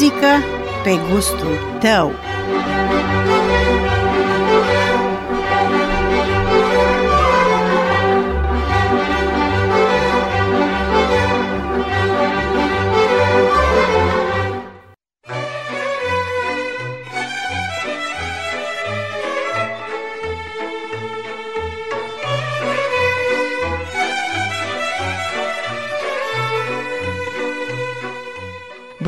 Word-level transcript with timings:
Muzică 0.00 0.44
pe 0.82 0.98
gustul 1.12 1.78
tău. 1.80 2.12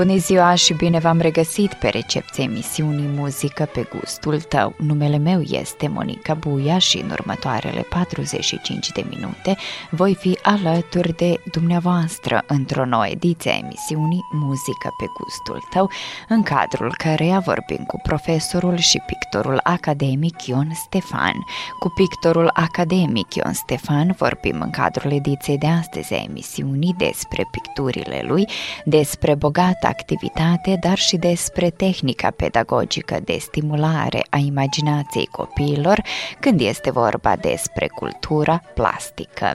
Bună 0.02 0.16
ziua 0.16 0.54
și 0.54 0.72
bine 0.72 0.98
v-am 0.98 1.20
regăsit 1.20 1.74
pe 1.74 1.88
recepția 1.88 2.44
emisiunii 2.44 3.08
Muzică 3.14 3.68
pe 3.72 3.88
gustul 3.98 4.40
tău. 4.40 4.74
Numele 4.78 5.16
meu 5.16 5.40
este 5.40 5.88
Monica 5.88 6.34
Buia 6.34 6.78
și 6.78 6.98
în 6.98 7.10
următoarele 7.10 7.80
45 7.80 8.90
de 8.90 9.04
minute 9.08 9.56
voi 9.90 10.14
fi 10.14 10.38
alături 10.42 11.16
de 11.16 11.40
dumneavoastră 11.52 12.44
într-o 12.46 12.84
nouă 12.84 13.06
ediție 13.06 13.50
a 13.50 13.56
emisiunii 13.56 14.24
Muzică 14.32 14.94
pe 14.98 15.04
gustul 15.18 15.68
tău, 15.70 15.90
în 16.28 16.42
cadrul 16.42 16.94
căreia 16.98 17.38
vorbim 17.38 17.84
cu 17.86 18.00
profesorul 18.02 18.76
și 18.76 19.02
pictorul 19.06 19.60
academic 19.62 20.46
Ion 20.46 20.70
Stefan. 20.74 21.34
Cu 21.78 21.88
pictorul 21.88 22.50
academic 22.52 23.34
Ion 23.34 23.52
Stefan 23.52 24.14
vorbim 24.18 24.60
în 24.60 24.70
cadrul 24.70 25.12
ediției 25.12 25.58
de 25.58 25.66
astăzi 25.66 26.14
a 26.14 26.24
emisiunii 26.28 26.94
despre 26.98 27.46
picturile 27.50 28.22
lui, 28.26 28.48
despre 28.84 29.34
bogata 29.34 29.91
activitate, 29.92 30.76
dar 30.80 30.98
și 30.98 31.16
despre 31.16 31.70
tehnica 31.70 32.30
pedagogică 32.30 33.16
de 33.24 33.36
stimulare 33.40 34.26
a 34.30 34.36
imaginației 34.36 35.26
copiilor 35.26 36.02
când 36.40 36.60
este 36.60 36.90
vorba 36.90 37.36
despre 37.36 37.86
cultura 37.86 38.62
plastică. 38.74 39.52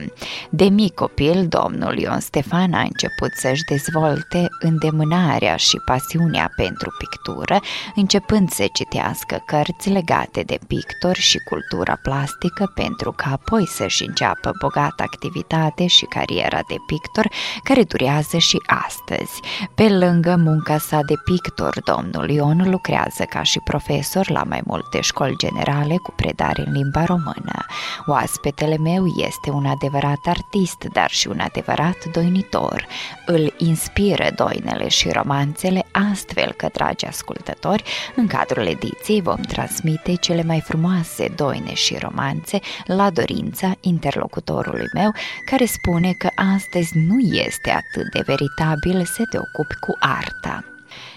De 0.50 0.64
mic 0.64 0.94
copil, 0.94 1.46
domnul 1.48 1.98
Ion 1.98 2.20
Stefan 2.20 2.72
a 2.72 2.80
început 2.80 3.32
să-și 3.32 3.62
dezvolte 3.68 4.46
îndemânarea 4.60 5.56
și 5.56 5.76
pasiunea 5.84 6.52
pentru 6.56 6.90
pictură, 6.98 7.60
începând 7.94 8.50
să 8.50 8.66
citească 8.72 9.42
cărți 9.46 9.90
legate 9.90 10.42
de 10.42 10.58
pictor 10.66 11.16
și 11.16 11.38
cultura 11.38 11.98
plastică 12.02 12.72
pentru 12.74 13.12
ca 13.12 13.30
apoi 13.32 13.66
să-și 13.66 14.04
înceapă 14.06 14.50
bogată 14.60 15.02
activitate 15.02 15.86
și 15.86 16.04
cariera 16.04 16.60
de 16.68 16.76
pictor 16.86 17.28
care 17.62 17.82
durează 17.82 18.38
și 18.38 18.56
astăzi. 18.86 19.40
Pe 19.74 19.88
lângă 19.88 20.27
lângă 20.28 20.50
munca 20.50 20.78
sa 20.78 21.00
de 21.06 21.14
pictor, 21.24 21.76
domnul 21.84 22.30
Ion 22.30 22.70
lucrează 22.70 23.24
ca 23.28 23.42
și 23.42 23.60
profesor 23.60 24.30
la 24.30 24.42
mai 24.42 24.60
multe 24.64 25.00
școli 25.00 25.36
generale 25.36 25.96
cu 25.96 26.12
predare 26.16 26.62
în 26.66 26.72
limba 26.72 27.04
română. 27.04 27.64
Oaspetele 28.06 28.76
meu 28.76 29.06
este 29.16 29.50
un 29.50 29.66
adevărat 29.66 30.26
artist, 30.26 30.84
dar 30.92 31.10
și 31.10 31.28
un 31.28 31.38
adevărat 31.40 32.04
doinitor. 32.12 32.86
Îl 33.26 33.54
inspiră 33.56 34.28
doinele 34.36 34.88
și 34.88 35.10
romanțele 35.10 35.86
astfel 36.10 36.52
că, 36.52 36.68
dragi 36.72 37.06
ascultători, 37.06 37.82
în 38.16 38.26
cadrul 38.26 38.66
ediției 38.66 39.20
vom 39.20 39.40
transmite 39.40 40.14
cele 40.14 40.42
mai 40.42 40.60
frumoase 40.60 41.32
doine 41.36 41.74
și 41.74 41.96
romanțe 42.00 42.58
la 42.86 43.10
dorința 43.10 43.72
interlocutorului 43.80 44.86
meu, 44.94 45.10
care 45.44 45.64
spune 45.64 46.12
că 46.12 46.28
astăzi 46.54 46.98
nu 46.98 47.18
este 47.18 47.70
atât 47.70 48.12
de 48.12 48.22
veritabil 48.26 49.04
să 49.04 49.22
te 49.30 49.38
ocupi 49.38 49.74
cu 49.74 49.96
arta. 50.08 50.64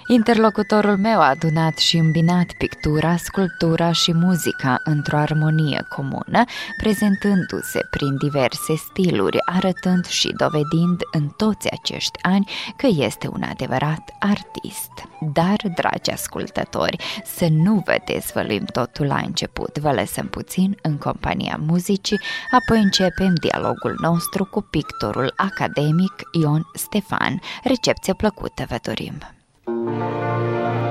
Interlocutorul 0.07 0.97
meu 0.97 1.19
a 1.19 1.29
adunat 1.29 1.77
și 1.77 1.97
îmbinat 1.97 2.51
pictura, 2.57 3.15
sculptura 3.17 3.91
și 3.91 4.13
muzica 4.13 4.81
într-o 4.83 5.17
armonie 5.17 5.85
comună, 5.89 6.43
prezentându-se 6.77 7.79
prin 7.89 8.17
diverse 8.17 8.75
stiluri, 8.75 9.37
arătând 9.45 10.05
și 10.05 10.33
dovedind 10.37 11.01
în 11.11 11.27
toți 11.27 11.71
acești 11.71 12.19
ani 12.21 12.49
că 12.75 12.87
este 12.91 13.27
un 13.27 13.43
adevărat 13.43 14.15
artist. 14.19 14.91
Dar, 15.33 15.55
dragi 15.75 16.11
ascultători, 16.11 16.97
să 17.25 17.47
nu 17.51 17.81
vă 17.85 17.97
dezvăluim 18.05 18.65
totul 18.65 19.05
la 19.05 19.17
început, 19.25 19.77
vă 19.77 19.91
lăsăm 19.91 20.27
puțin 20.27 20.77
în 20.81 20.97
compania 20.97 21.59
muzicii, 21.67 22.19
apoi 22.51 22.81
începem 22.81 23.33
dialogul 23.33 23.97
nostru 24.01 24.45
cu 24.45 24.61
pictorul 24.61 25.33
academic 25.35 26.13
Ion 26.41 26.69
Stefan. 26.73 27.41
Recepție 27.63 28.13
plăcută 28.13 28.65
vă 28.69 28.77
dorim! 28.81 29.40
Thank 29.83 30.85
you. 30.85 30.90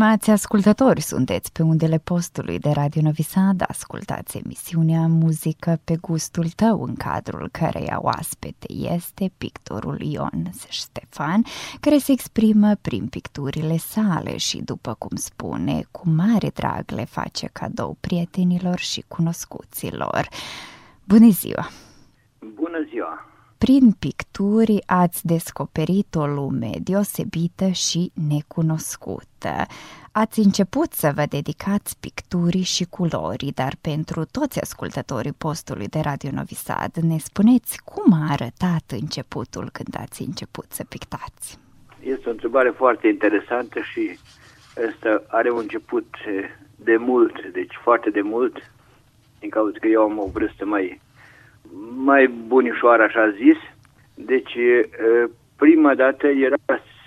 Stimați 0.00 0.30
ascultători, 0.30 1.00
sunteți 1.00 1.52
pe 1.52 1.62
undele 1.62 1.98
postului 1.98 2.58
de 2.58 2.70
Radio 2.70 3.02
Novi 3.02 3.22
Sad, 3.22 3.64
ascultați 3.68 4.36
emisiunea 4.36 5.06
Muzică 5.06 5.80
pe 5.84 5.96
gustul 5.96 6.48
tău, 6.48 6.82
în 6.82 6.94
cadrul 6.94 7.48
căreia 7.52 7.98
oaspete 8.00 8.72
este 8.72 9.32
pictorul 9.38 10.00
Ion 10.02 10.50
Ștefan, 10.68 11.44
care 11.80 11.98
se 11.98 12.12
exprimă 12.12 12.74
prin 12.74 13.06
picturile 13.06 13.76
sale 13.76 14.36
și, 14.36 14.62
după 14.64 14.94
cum 14.98 15.16
spune, 15.16 15.84
cu 15.90 16.08
mare 16.08 16.50
drag 16.54 16.90
le 16.90 17.04
face 17.04 17.48
cadou 17.52 17.96
prietenilor 18.00 18.78
și 18.78 19.04
cunoscuților. 19.08 20.28
Bună 21.04 21.30
ziua! 21.30 21.68
Bună 23.60 23.68
ziua! 23.68 23.80
Prin 23.80 23.92
picturi 23.92 24.82
ați 24.86 25.26
descoperit 25.26 26.14
o 26.14 26.26
lume 26.26 26.70
deosebită 26.82 27.68
și 27.68 28.12
necunoscută. 28.28 29.66
Ați 30.12 30.38
început 30.38 30.92
să 30.92 31.12
vă 31.14 31.24
dedicați 31.28 32.00
picturii 32.00 32.62
și 32.62 32.84
culorii, 32.84 33.52
dar 33.54 33.72
pentru 33.80 34.24
toți 34.24 34.60
ascultătorii 34.60 35.32
postului 35.32 35.86
de 35.86 36.00
Radio 36.00 36.30
Novi 36.32 36.54
Sad, 36.54 36.96
ne 36.96 37.18
spuneți 37.18 37.82
cum 37.84 38.12
a 38.12 38.30
arătat 38.30 38.84
începutul 39.00 39.68
când 39.72 39.96
ați 39.98 40.22
început 40.22 40.66
să 40.72 40.84
pictați? 40.88 41.58
Este 42.02 42.28
o 42.28 42.30
întrebare 42.30 42.70
foarte 42.70 43.08
interesantă 43.08 43.80
și 43.80 44.18
asta 44.88 45.22
are 45.28 45.50
un 45.50 45.58
început 45.58 46.08
de 46.76 46.96
mult, 46.96 47.52
deci 47.52 47.74
foarte 47.82 48.10
de 48.10 48.20
mult, 48.20 48.56
din 49.38 49.48
cauza 49.48 49.78
că 49.80 49.86
eu 49.86 50.02
am 50.02 50.18
o 50.18 50.26
vârstă 50.26 50.64
mai 50.64 51.00
mai 51.94 52.26
bunișoară, 52.26 53.02
așa 53.02 53.30
zis. 53.30 53.56
Deci, 54.14 54.56
prima 55.56 55.94
dată 55.94 56.26
era 56.26 56.56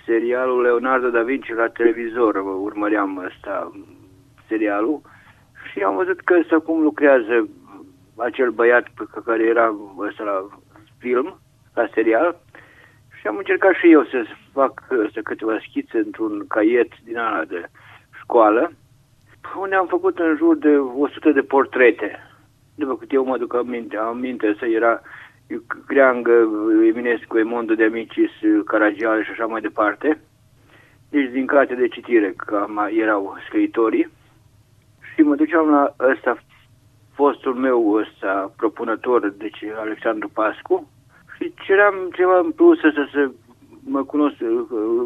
serialul 0.06 0.62
Leonardo 0.62 1.10
da 1.10 1.22
Vinci 1.22 1.54
la 1.54 1.68
televizor, 1.68 2.36
urmăream 2.36 3.18
ăsta, 3.18 3.72
serialul, 4.48 5.02
și 5.72 5.80
am 5.80 5.96
văzut 5.96 6.20
că 6.22 6.38
ăsta 6.40 6.60
cum 6.60 6.82
lucrează 6.82 7.50
acel 8.18 8.50
băiat 8.50 8.88
pe 8.96 9.22
care 9.26 9.44
era 9.44 9.76
ăsta 9.98 10.24
la 10.24 10.48
film, 10.98 11.40
la 11.74 11.88
serial, 11.94 12.40
și 13.20 13.28
am 13.28 13.38
încercat 13.38 13.74
și 13.74 13.92
eu 13.92 14.04
să 14.04 14.26
fac 14.52 14.84
să 15.14 15.20
câteva 15.24 15.58
schițe 15.68 15.98
într-un 15.98 16.48
caiet 16.48 16.92
din 17.04 17.18
ala 17.18 17.44
de 17.46 17.66
școală, 18.22 18.72
unde 19.60 19.76
am 19.76 19.88
făcut 19.88 20.20
în 20.20 20.36
jur 20.38 20.56
de 20.58 20.78
100 20.78 21.32
de 21.32 21.42
portrete 21.42 22.20
după 22.76 22.98
cât 22.98 23.12
eu 23.12 23.26
mă 23.26 23.38
duc 23.38 23.56
aminte, 23.56 23.98
aminte 23.98 24.56
să 24.60 24.66
era 24.66 25.02
Creangă, 25.88 26.32
Eminescu, 26.88 27.38
Emondo 27.38 27.74
de 27.74 27.84
Amicis, 27.84 28.32
Caragiale 28.66 29.24
și 29.24 29.32
așa 29.32 29.46
mai 29.46 29.62
departe. 29.62 30.22
Deci 31.10 31.32
din 31.32 31.46
carte 31.46 31.76
de 31.76 31.88
citire, 31.88 32.34
cam 32.38 32.90
erau 32.92 33.38
scriitorii. 33.48 34.10
Și 35.14 35.22
mă 35.22 35.36
duceam 35.36 35.70
la 35.70 35.96
ăsta, 36.00 36.38
fostul 37.14 37.54
meu 37.54 37.94
ăsta 37.94 38.54
propunător, 38.58 39.30
deci 39.30 39.64
Alexandru 39.78 40.30
Pascu, 40.34 40.90
și 41.38 41.54
ceream 41.66 42.10
ceva 42.16 42.40
în 42.40 42.52
plus 42.52 42.80
să, 42.80 43.08
să 43.12 43.32
mă 43.84 44.04
cunosc, 44.04 44.36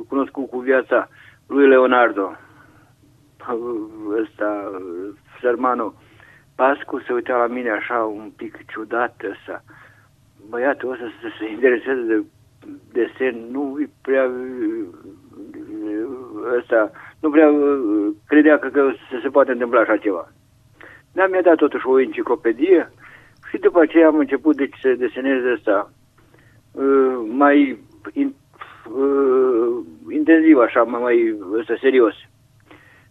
cunosc 0.08 0.32
cu 0.32 0.60
viața 0.60 1.10
lui 1.48 1.68
Leonardo, 1.68 2.36
ăsta, 4.22 4.72
sărmanul 5.42 5.94
Pascu 6.58 7.00
se 7.00 7.14
uita 7.14 7.38
la 7.38 7.48
mine 7.48 7.70
așa 7.70 7.98
un 8.04 8.32
pic 8.36 8.66
ciudat 8.72 9.16
ăsta. 9.32 9.64
Băiatul 10.50 10.92
ăsta 10.92 11.12
să 11.22 11.28
se 11.40 11.50
intereseze 11.50 12.02
de 12.02 12.24
desen, 12.92 13.52
nu 13.52 13.80
prea 14.02 14.32
ăsta, 16.58 16.92
nu 17.20 17.30
prea 17.30 17.50
credea 18.28 18.60
că, 18.60 18.68
că 18.68 18.92
se 19.22 19.30
poate 19.30 19.52
întâmpla 19.52 19.80
așa 19.80 19.98
ceva. 19.98 20.32
Dar 21.14 21.30
mi-a 21.30 21.42
dat 21.42 21.56
totuși 21.56 21.88
o 21.88 22.00
enciclopedie 22.00 22.92
și 23.50 23.58
după 23.58 23.82
aceea 23.82 24.08
am 24.08 24.18
început 24.18 24.56
deci, 24.56 24.78
să 24.82 24.94
desenez 24.94 25.44
ăsta 25.44 25.92
uh, 26.72 27.18
mai 27.30 27.80
in, 28.14 28.34
uh, 28.92 29.86
intensiv, 30.10 30.58
așa, 30.58 30.84
mai 30.84 31.38
ăsta, 31.60 31.78
serios. 31.80 32.14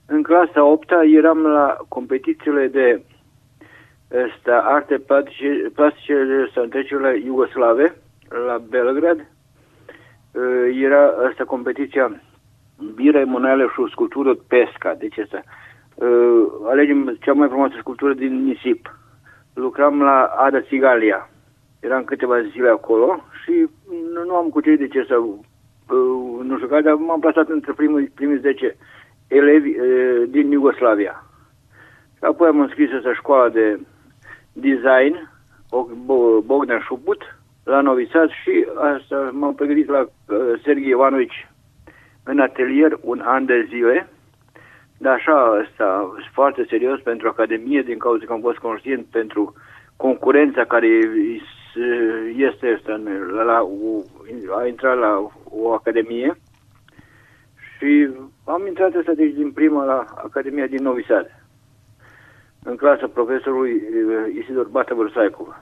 În 0.07 0.23
clasa 0.23 0.65
8 0.65 0.91
eram 1.15 1.39
la 1.39 1.77
competițiile 1.89 2.67
de 2.67 3.03
ăsta, 4.13 4.63
arte 4.65 4.99
plastice, 4.99 5.71
plastice 5.75 6.49
de 7.01 7.23
Iugoslave, 7.25 7.95
la 8.47 8.59
Belgrad. 8.69 9.27
Era 10.81 11.07
asta 11.29 11.45
competiția 11.45 12.21
Bira 12.95 13.21
Emanuele 13.21 13.67
și 13.73 13.81
o 13.81 13.89
sculptură 13.89 14.35
Pesca. 14.49 14.95
Deci 14.95 15.19
asta. 15.19 15.43
Alegem 16.65 17.17
cea 17.21 17.33
mai 17.33 17.49
frumoasă 17.49 17.75
sculptură 17.79 18.13
din 18.13 18.45
nisip. 18.45 18.99
Lucram 19.55 20.03
la 20.03 20.25
Ada 20.25 20.61
Sigalia. 20.69 21.31
Eram 21.81 22.05
câteva 22.05 22.43
zile 22.43 22.69
acolo 22.69 23.25
și 23.43 23.69
nu, 24.13 24.25
nu 24.25 24.35
am 24.35 24.49
cucerit 24.49 24.79
de 24.79 24.89
ce 24.89 25.05
să 25.09 25.15
nu 26.43 26.57
știu 26.57 26.69
care, 26.69 26.83
dar 26.83 26.95
m-am 26.95 27.21
plasat 27.21 27.49
între 27.49 27.73
primii, 27.73 28.07
primii 28.15 28.39
10 28.39 28.77
elevi 29.29 29.73
din 30.29 30.51
Iugoslavia. 30.51 31.25
Și 32.17 32.25
apoi 32.25 32.49
am 32.49 32.61
înscris 32.61 32.91
să 32.91 33.13
școala 33.15 33.49
de 33.49 33.81
design, 34.57 35.29
Bogdan 36.47 36.81
Șubut, 36.81 37.23
la 37.65 37.81
Novi 37.81 38.11
Sad 38.11 38.31
și 38.31 38.67
asta 38.77 39.31
m-am 39.33 39.55
pregătit 39.55 39.89
la 39.89 40.01
uh, 40.01 40.39
Sergei 40.65 40.89
Ivanovici 40.89 41.49
în 42.25 42.41
atelier 42.41 42.99
un 43.01 43.21
an 43.25 43.45
de 43.45 43.67
zile, 43.69 44.09
dar 44.99 45.13
așa, 45.13 45.65
asta 45.65 46.15
foarte 46.33 46.67
serios 46.69 47.01
pentru 47.01 47.29
Academie, 47.29 47.83
din 47.83 47.99
cauza 47.99 48.25
că 48.25 48.33
am 48.33 48.41
fost 48.41 48.59
conștient 48.59 49.07
pentru 49.07 49.55
concurența 49.97 50.65
care 50.65 50.87
este 52.37 52.75
asta, 52.77 53.01
la, 53.35 53.43
la, 53.43 53.67
a 54.59 54.67
intrat 54.67 54.99
la 54.99 55.31
o 55.45 55.73
Academie. 55.73 56.37
Și 57.79 58.09
am 58.45 58.67
intrat 58.67 58.95
asta 58.95 59.13
deci 59.13 59.35
din 59.35 59.51
prima 59.53 59.85
la 59.85 60.05
Academia 60.17 60.67
din 60.67 60.83
Novi 60.83 61.05
Sad 61.05 61.36
în 62.69 62.77
clasa 62.77 63.07
profesorului 63.07 63.71
eh, 63.71 64.43
Isidor 64.43 64.67
Bata 64.67 64.95
Vârsaicu. 64.95 65.57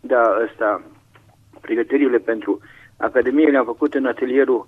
Da, 0.00 0.22
ăsta, 0.44 0.82
pregătirile 1.60 2.18
pentru 2.18 2.60
Academie 2.96 3.50
le-am 3.50 3.64
făcut 3.64 3.94
în 3.94 4.06
atelierul 4.06 4.66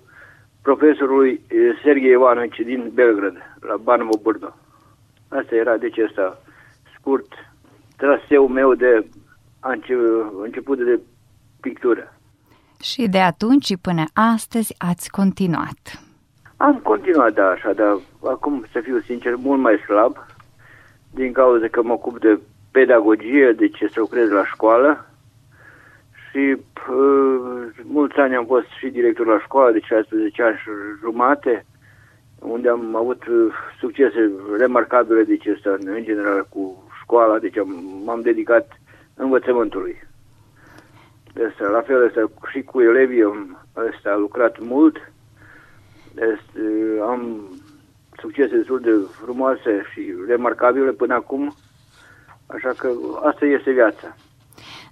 profesorului 0.61 1.41
eh, 1.47 1.57
Sergei 1.83 2.11
Ivanovici 2.11 2.65
din 2.65 2.91
Belgrad, 2.93 3.35
la 3.59 3.75
Banovo 3.77 4.19
Burdo. 4.21 4.55
Asta 5.29 5.55
era, 5.55 5.77
deci, 5.77 5.97
asta 5.97 6.41
scurt 6.99 7.27
traseul 7.97 8.47
meu 8.47 8.73
de 8.73 9.05
început 10.43 10.77
de 10.77 10.99
pictură. 11.61 12.13
Și 12.81 13.07
de 13.07 13.19
atunci 13.19 13.77
până 13.81 14.03
astăzi 14.13 14.75
ați 14.77 15.09
continuat. 15.09 16.03
Am 16.57 16.77
continuat, 16.77 17.33
da, 17.33 17.47
așa, 17.47 17.73
dar 17.73 17.97
acum, 18.23 18.65
să 18.71 18.79
fiu 18.79 18.99
sincer, 18.99 19.35
mult 19.35 19.61
mai 19.61 19.77
slab, 19.85 20.25
din 21.15 21.31
cauza 21.31 21.67
că 21.67 21.83
mă 21.83 21.93
ocup 21.93 22.19
de 22.19 22.39
pedagogie, 22.71 23.51
de 23.51 23.67
ce 23.67 23.87
să 23.87 23.99
lucrez 23.99 24.29
la 24.29 24.45
școală 24.45 25.05
și 26.29 26.57
uh, 26.89 27.67
mulți 27.83 28.17
ani 28.17 28.35
am 28.35 28.45
fost 28.45 28.67
și 28.79 28.87
director 28.87 29.25
la 29.25 29.39
școală, 29.39 29.71
de 29.71 29.79
16 29.79 30.43
ani 30.43 30.57
și 30.57 30.69
jumate, 30.99 31.65
unde 32.39 32.69
am 32.69 32.95
avut 32.95 33.25
uh, 33.27 33.53
succese 33.79 34.31
remarcabile, 34.57 35.23
deci 35.23 35.47
asta, 35.47 35.77
în 35.79 36.03
general, 36.03 36.47
cu 36.49 36.83
școala, 37.01 37.39
deci 37.39 37.57
am, 37.57 38.01
m-am 38.05 38.21
dedicat 38.21 38.79
învățământului. 39.13 40.03
Asta, 41.49 41.69
la 41.69 41.81
fel 41.81 42.07
asta, 42.07 42.31
și 42.51 42.61
cu 42.61 42.81
elevii 42.81 43.23
am 43.23 43.65
asta, 43.73 44.15
lucrat 44.15 44.59
mult, 44.59 45.11
asta, 46.15 46.61
am 47.09 47.49
succese 48.25 48.55
destul 48.55 48.79
de 48.79 48.93
frumoase 49.21 49.71
și 49.91 50.01
remarcabile 50.27 50.91
până 50.91 51.13
acum, 51.13 51.55
așa 52.47 52.71
că 52.77 52.89
asta 53.23 53.45
este 53.45 53.71
viața. 53.71 54.15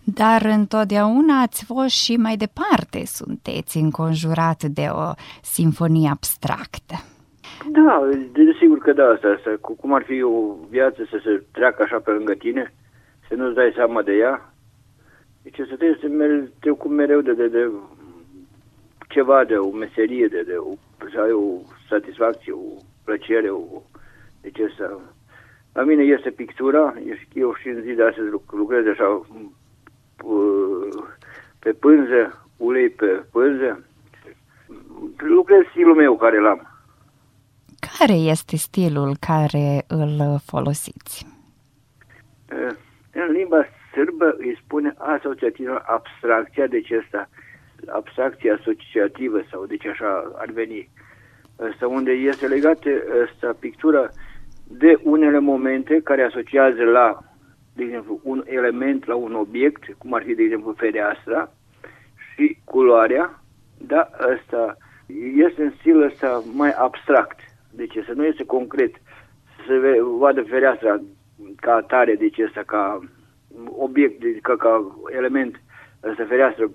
Dar 0.04 0.42
întotdeauna 0.60 1.42
ați 1.42 1.66
fost 1.66 1.96
și 2.04 2.16
mai 2.18 2.36
departe 2.46 3.06
sunteți 3.06 3.78
înconjurat 3.78 4.64
de 4.64 4.88
o 4.92 5.08
sinfonie 5.42 6.10
abstractă. 6.10 6.96
Da, 7.72 8.10
desigur 8.32 8.78
că 8.78 8.94
da, 8.94 9.06
asta, 9.06 9.28
asta, 9.28 9.50
cum 9.80 9.94
ar 9.94 10.04
fi 10.04 10.22
o 10.22 10.56
viață 10.70 11.08
să 11.10 11.20
se 11.24 11.44
treacă 11.52 11.84
așa 11.84 12.00
pe 12.00 12.12
lângă 12.12 12.34
tine, 12.34 12.74
să 13.28 13.34
nu-ți 13.36 13.56
dai 13.56 13.72
seama 13.76 14.02
de 14.02 14.14
ea, 14.14 14.54
deci 15.44 15.68
să 15.70 15.76
te, 15.76 15.98
să 16.02 16.08
te 16.60 16.70
ocupi 16.70 16.94
mereu 16.94 17.22
de, 17.22 17.34
de, 17.34 17.48
de 17.48 17.72
ceva, 19.10 19.44
de 19.44 19.56
o 19.56 19.70
meserie, 19.70 20.28
de, 20.28 20.42
de 20.42 20.56
o, 20.56 20.72
să 21.14 21.20
ai 21.20 21.32
o 21.32 21.46
satisfacție, 21.90 22.52
o 22.52 22.68
plăcere, 23.04 23.50
o, 23.50 23.82
deci 24.42 24.60
asta, 24.60 25.00
la 25.74 25.84
mine 25.84 26.04
este 26.04 26.30
pictura, 26.30 26.94
eu 27.34 27.54
și 27.54 27.68
în 27.68 27.82
zi 27.82 27.92
de 27.92 28.04
astăzi 28.04 28.30
lucrez 28.52 28.86
așa 28.88 29.26
pe 31.60 31.74
pânză, 31.74 32.46
ulei 32.58 32.90
pe 32.90 33.26
pânză, 33.32 33.86
lucrez 35.18 35.62
stilul 35.70 35.96
meu 35.96 36.18
care 36.18 36.40
l-am. 36.40 36.68
Care 37.98 38.14
este 38.14 38.56
stilul 38.56 39.16
care 39.20 39.86
îl 39.88 40.40
folosiți? 40.46 41.26
În 43.12 43.32
limba 43.32 43.66
sârbă 43.94 44.36
îi 44.38 44.60
spune 44.64 44.94
asociativă 44.98 45.82
abstracția, 45.86 46.68
deci 46.68 46.92
asta, 46.92 47.30
abstracție 47.88 48.52
asociativă 48.52 49.42
sau 49.52 49.66
deci 49.66 49.86
așa 49.86 50.32
ar 50.36 50.50
veni. 50.50 50.90
Asta 51.72 51.88
unde 51.88 52.12
este 52.12 52.48
legată 52.48 52.90
asta 53.26 53.56
pictura 53.60 54.10
de 54.68 55.00
unele 55.04 55.40
momente 55.40 56.02
care 56.04 56.24
asociază 56.24 56.84
la, 56.84 57.20
de 57.76 57.84
exemplu, 57.84 58.20
un 58.24 58.44
element 58.46 59.06
la 59.06 59.16
un 59.16 59.34
obiect, 59.34 59.84
cum 59.98 60.14
ar 60.14 60.24
fi, 60.24 60.34
de 60.34 60.44
exemplu, 60.44 60.74
fereastra 60.78 61.52
și 62.34 62.58
culoarea, 62.64 63.44
da, 63.78 64.10
asta 64.34 64.78
este 65.36 65.64
în 65.64 65.72
stil 65.80 66.02
ăsta 66.02 66.44
mai 66.54 66.72
abstract. 66.72 67.40
Deci 67.72 67.94
să 68.06 68.12
nu 68.16 68.26
este 68.26 68.46
concret, 68.46 68.96
să 69.56 69.62
se 69.68 70.02
vadă 70.18 70.42
fereastra 70.42 71.00
ca 71.56 71.74
atare, 71.74 72.16
deci 72.16 72.40
asta 72.40 72.62
ca 72.66 73.00
obiect, 73.66 74.20
deci 74.20 74.42
ca, 74.42 74.56
ca 74.56 74.98
element, 75.16 75.62
asta 76.12 76.26
fereastră 76.28 76.72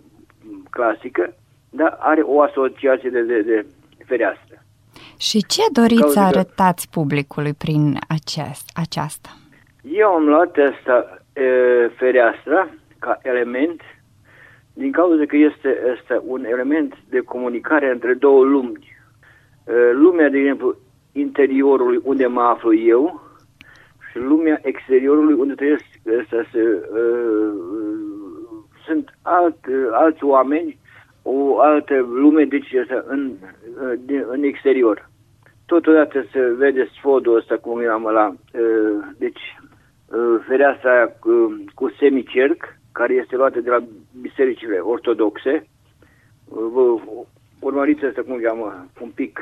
clasică, 0.71 1.35
dar 1.71 1.97
are 2.01 2.21
o 2.21 2.41
asociație 2.41 3.11
de, 3.11 3.23
de, 3.23 3.43
de 3.43 3.67
fereastră. 4.05 4.63
Și 5.19 5.45
ce 5.47 5.63
doriți 5.73 6.13
să 6.13 6.21
arătați 6.21 6.91
publicului 6.91 7.53
prin 7.53 7.99
aceast, 8.09 8.71
aceasta? 8.75 9.29
Eu 9.83 10.09
am 10.09 10.25
luat 10.25 10.57
asta 10.57 11.23
e, 11.33 11.43
fereastra 11.97 12.69
ca 12.99 13.19
element 13.23 13.81
din 14.73 14.93
cauza 14.93 15.25
că 15.27 15.37
este 15.37 15.77
este 15.97 16.21
un 16.27 16.45
element 16.45 16.95
de 17.09 17.19
comunicare 17.19 17.91
între 17.91 18.15
două 18.15 18.45
lumi. 18.45 18.97
Lumea, 19.93 20.29
de 20.29 20.39
exemplu, 20.39 20.77
interiorului 21.13 22.01
unde 22.03 22.27
mă 22.27 22.41
aflu 22.41 22.75
eu 22.75 23.23
și 24.11 24.19
lumea 24.19 24.61
exteriorului 24.63 25.35
unde 25.35 25.55
trebuie 25.55 25.79
să 26.29 26.45
se... 26.53 26.61
Uh, 26.93 27.53
sunt 28.87 29.19
alt, 29.23 29.57
alți 29.93 30.25
oameni, 30.25 30.79
o 31.23 31.61
altă 31.61 31.95
lume, 31.95 32.45
deci 32.45 32.75
asta, 32.75 33.05
în, 33.07 33.33
în 34.29 34.43
exterior. 34.43 35.08
Totodată 35.69 36.25
se 36.33 36.41
vede 36.41 36.89
sfodul 36.97 37.37
ăsta, 37.37 37.57
cum 37.57 37.89
am 37.89 38.03
la... 38.03 38.27
Uh, 38.29 39.07
deci, 39.19 39.41
uh, 40.07 40.45
fereastra 40.47 41.07
cu, 41.07 41.65
cu 41.75 41.91
semicerc, 41.99 42.79
care 42.93 43.15
este 43.15 43.37
luată 43.37 43.61
de 43.61 43.71
la 43.71 43.85
bisericile 44.21 44.79
ortodoxe. 44.79 45.67
Vă 46.49 47.01
urmăriți 47.61 48.05
asta 48.05 48.23
cum 48.23 48.41
cheamă, 48.43 48.87
un 49.01 49.09
pic, 49.09 49.41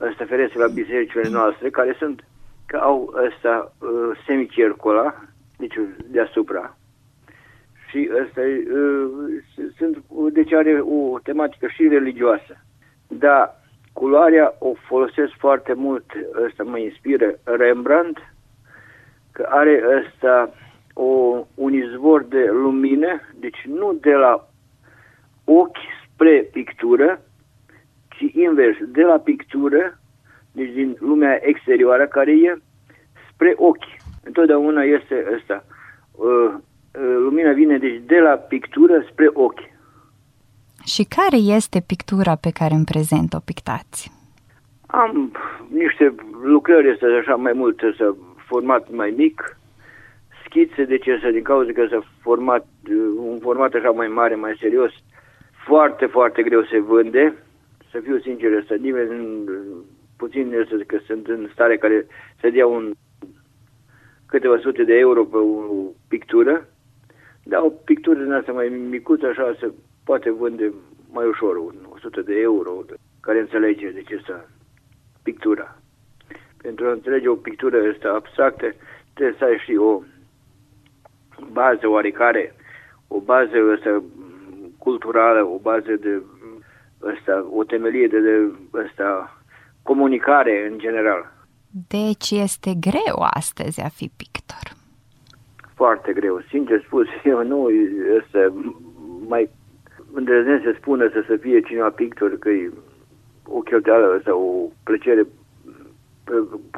ăsta 0.00 0.24
ferește 0.24 0.58
la 0.58 0.66
bisericile 0.66 1.28
noastre, 1.30 1.70
care 1.70 1.96
sunt, 1.98 2.24
că 2.66 2.76
au 2.76 3.14
ăsta 3.26 3.72
uh, 3.80 4.18
semicircula, 4.26 5.14
deci 5.58 5.74
deasupra. 6.06 6.76
Și 7.88 8.10
ăsta 8.22 8.40
uh, 8.40 9.42
sunt, 9.76 9.96
deci 10.32 10.52
are 10.52 10.80
o 10.80 11.18
tematică 11.18 11.66
și 11.66 11.88
religioasă. 11.88 12.56
Dar 13.08 13.57
culoarea 13.98 14.54
o 14.58 14.74
folosesc 14.74 15.32
foarte 15.38 15.72
mult, 15.72 16.04
ăsta 16.44 16.62
mă 16.62 16.78
inspiră 16.78 17.34
Rembrandt, 17.44 18.18
că 19.32 19.46
are 19.50 19.82
ăsta 19.98 20.54
o, 20.94 21.44
un 21.54 21.72
izvor 21.72 22.24
de 22.24 22.48
lumină, 22.50 23.20
deci 23.34 23.62
nu 23.66 23.92
de 23.92 24.12
la 24.12 24.48
ochi 25.44 25.78
spre 26.04 26.48
pictură, 26.52 27.20
ci 28.08 28.34
invers, 28.34 28.76
de 28.88 29.02
la 29.02 29.18
pictură, 29.18 29.98
deci 30.52 30.72
din 30.72 30.96
lumea 31.00 31.38
exterioară 31.42 32.06
care 32.06 32.32
e, 32.32 32.58
spre 33.32 33.54
ochi. 33.56 33.96
Întotdeauna 34.24 34.82
este 34.82 35.26
ăsta. 35.34 35.64
Uh, 36.12 36.26
uh, 36.26 36.60
lumina 37.26 37.52
vine 37.52 37.78
deci 37.78 38.00
de 38.06 38.18
la 38.18 38.34
pictură 38.36 39.04
spre 39.10 39.30
ochi. 39.32 39.76
Și 40.94 41.02
care 41.18 41.36
este 41.56 41.80
pictura 41.86 42.34
pe 42.34 42.50
care 42.50 42.74
în 42.74 42.84
prezent 42.84 43.32
o 43.32 43.38
pictați? 43.44 44.12
Am 44.86 45.32
niște 45.68 46.14
lucrări, 46.42 46.90
este 46.90 47.06
așa 47.20 47.36
mai 47.36 47.52
mult, 47.52 47.78
să 47.96 48.14
format 48.36 48.90
mai 48.90 49.14
mic, 49.16 49.58
schițe, 50.44 50.84
de 50.84 50.98
ce 50.98 51.18
să 51.22 51.30
din 51.30 51.42
cauza 51.42 51.72
că 51.72 51.86
s-a 51.90 52.02
format 52.20 52.66
un 53.16 53.38
format 53.40 53.74
așa 53.74 53.90
mai 53.90 54.08
mare, 54.08 54.34
mai 54.34 54.56
serios, 54.60 54.92
foarte, 55.66 56.06
foarte 56.06 56.42
greu 56.42 56.62
se 56.62 56.80
vânde. 56.80 57.34
Să 57.90 58.00
fiu 58.02 58.18
sincer, 58.18 58.64
să 58.66 58.74
nimeni, 58.74 59.44
puțin 60.16 60.52
este 60.52 60.84
că 60.86 60.98
sunt 61.06 61.26
în 61.26 61.48
stare 61.52 61.76
care 61.76 62.06
să 62.40 62.50
dea 62.50 62.66
un 62.66 62.92
câteva 64.26 64.58
sute 64.58 64.84
de 64.84 64.94
euro 64.94 65.24
pe 65.24 65.36
o 65.36 65.90
pictură, 66.08 66.68
dar 67.42 67.60
o 67.60 67.68
pictură 67.68 68.22
din 68.22 68.32
asta 68.32 68.52
mai 68.52 68.68
micuță, 68.68 69.26
așa, 69.26 69.56
se 69.60 69.70
poate 70.08 70.30
vânde 70.30 70.72
mai 71.12 71.26
ușor, 71.26 71.56
un 71.56 71.76
100 71.88 72.20
de 72.20 72.34
euro, 72.40 72.72
care 73.20 73.40
înțelege 73.40 73.90
de 73.90 74.02
ce 74.02 74.22
să 74.26 74.44
pictura. 75.22 75.76
Pentru 76.62 76.86
a 76.86 76.92
înțelege 76.92 77.28
o 77.28 77.34
pictură 77.34 77.76
asta 77.92 78.08
abstractă, 78.08 78.66
trebuie 79.14 79.36
să 79.38 79.44
ai 79.44 79.58
și 79.64 79.76
o 79.76 80.02
bază 81.52 81.86
oarecare, 81.88 82.54
o 83.08 83.20
bază 83.20 83.56
asta, 83.76 84.02
culturală, 84.78 85.44
o 85.44 85.58
bază 85.58 85.92
de 86.00 86.22
asta, 87.12 87.46
o 87.50 87.64
temelie 87.64 88.06
de, 88.06 88.20
de 88.20 88.52
asta, 88.88 89.38
comunicare 89.82 90.68
în 90.70 90.78
general. 90.78 91.32
Deci 91.88 92.30
este 92.30 92.70
greu 92.80 93.18
astăzi 93.30 93.80
a 93.80 93.88
fi 93.88 94.10
pictor. 94.16 94.66
Foarte 95.74 96.12
greu. 96.12 96.40
Sincer 96.48 96.82
spus, 96.86 97.06
eu 97.32 97.42
nu 97.42 97.70
este 98.20 98.52
mai 99.28 99.50
îndrăznesc 100.12 100.62
să 100.62 100.74
spună 100.76 101.08
să, 101.08 101.24
să 101.26 101.36
fie 101.36 101.60
cineva 101.60 101.90
pictor 101.90 102.38
că 102.38 102.48
e 102.48 102.72
o 103.46 103.60
cheltuială 103.60 104.20
sau 104.24 104.40
o 104.40 104.72
plăcere 104.84 105.26
pe 106.24 106.32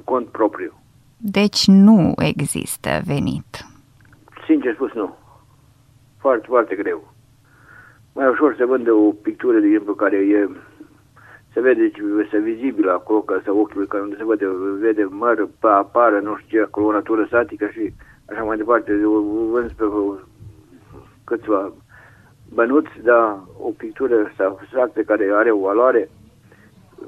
cont 0.05 0.27
propriu. 0.27 0.73
Deci 1.17 1.67
nu 1.67 2.13
există 2.17 3.01
venit. 3.05 3.65
Sincer 4.47 4.75
spus, 4.75 4.93
nu. 4.93 5.17
Foarte, 6.19 6.47
foarte 6.49 6.75
greu. 6.75 7.13
Mai 8.15 8.29
ușor 8.29 8.55
se 8.57 8.65
vândă 8.65 8.93
o 8.93 9.11
pictură, 9.11 9.59
de 9.59 9.67
exemplu, 9.67 9.95
care 9.95 10.17
e 10.17 10.49
se 11.53 11.61
vede, 11.61 11.81
deci, 11.81 11.99
este 12.25 12.39
vizibil 12.39 12.89
acolo, 12.89 13.21
ca 13.21 13.41
să 13.45 13.53
ochiul 13.53 13.87
care 13.87 14.03
unde 14.03 14.17
se 14.17 14.25
vede, 14.25 14.47
vede 14.81 15.05
măr, 15.11 15.49
pe 15.61 15.67
apară, 15.67 16.21
nu 16.21 16.37
știu 16.37 16.59
ce, 16.59 16.65
acolo 16.65 16.87
o 16.87 16.93
natură 16.93 17.25
statică 17.25 17.67
și 17.67 17.93
așa 18.31 18.43
mai 18.43 18.57
departe, 18.57 19.05
o 19.05 19.21
vânzi 19.51 19.75
pe 19.75 19.85
câțiva 21.25 21.73
bănuți, 22.53 23.01
dar 23.03 23.39
o 23.59 23.71
pictură 23.77 24.33
abstractă 24.37 25.03
care 25.03 25.31
are 25.33 25.51
o 25.51 25.59
valoare, 25.59 26.09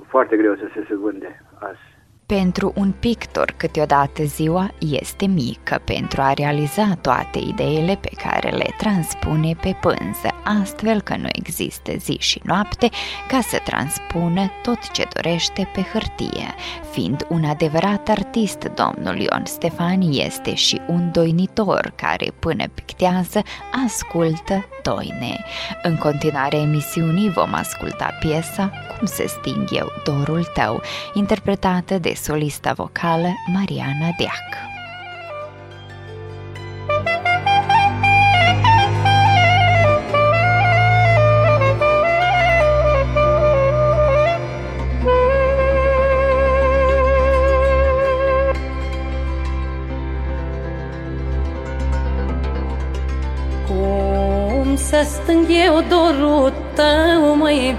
foarte 0.07 0.37
greu 0.37 0.55
să 0.55 0.69
se, 0.75 0.85
se 0.89 0.95
vânde 0.95 1.43
azi. 1.59 1.91
Pentru 2.26 2.73
un 2.76 2.93
pictor, 3.00 3.55
câteodată 3.57 4.25
ziua 4.25 4.75
este 4.79 5.26
mică 5.26 5.83
pentru 5.85 6.23
a 6.23 6.33
realiza 6.33 6.99
toate 7.00 7.38
ideile 7.38 7.97
pe 8.00 8.11
care 8.23 8.50
le 8.50 8.75
transpune 8.76 9.57
pe 9.61 9.76
pânză, 9.81 10.29
astfel 10.61 11.00
că 11.00 11.17
nu 11.17 11.29
există 11.33 11.93
zi 11.99 12.17
și 12.19 12.41
noapte 12.45 12.88
ca 13.29 13.41
să 13.41 13.61
transpună 13.64 14.50
tot 14.62 14.91
ce 14.91 15.09
dorește 15.14 15.69
pe 15.75 15.85
hârtie. 15.93 16.55
Fiind 16.91 17.26
un 17.29 17.45
adevărat 17.45 18.09
artist, 18.09 18.59
domnul 18.59 19.21
Ion 19.21 19.43
Stefan 19.45 20.00
este 20.00 20.55
și 20.55 20.81
un 20.88 21.11
doinitor 21.12 21.93
care 21.97 22.33
până 22.38 22.64
pictează, 22.75 23.43
ascultă 23.85 24.64
doine. 24.83 25.45
În 25.83 25.97
continuare 25.97 26.57
emisiunii 26.57 27.31
vom 27.31 27.55
asculta 27.55 28.17
piesa 28.21 28.71
Cum 28.99 29.07
se 29.07 29.26
sting 29.26 29.69
eu 29.73 29.93
dorul 30.05 30.45
tău, 30.55 30.83
interpretată 31.14 31.99
de 31.99 32.12
solista 32.23 32.73
vocală 32.73 33.29
Mariana 33.52 34.09
Deac. 34.17 34.49
Cum 53.67 54.76
să 54.76 55.02
stâng 55.05 55.47
eu 55.49 55.85
dorul 55.88 56.52
tău, 56.75 57.37
măi, 57.37 57.76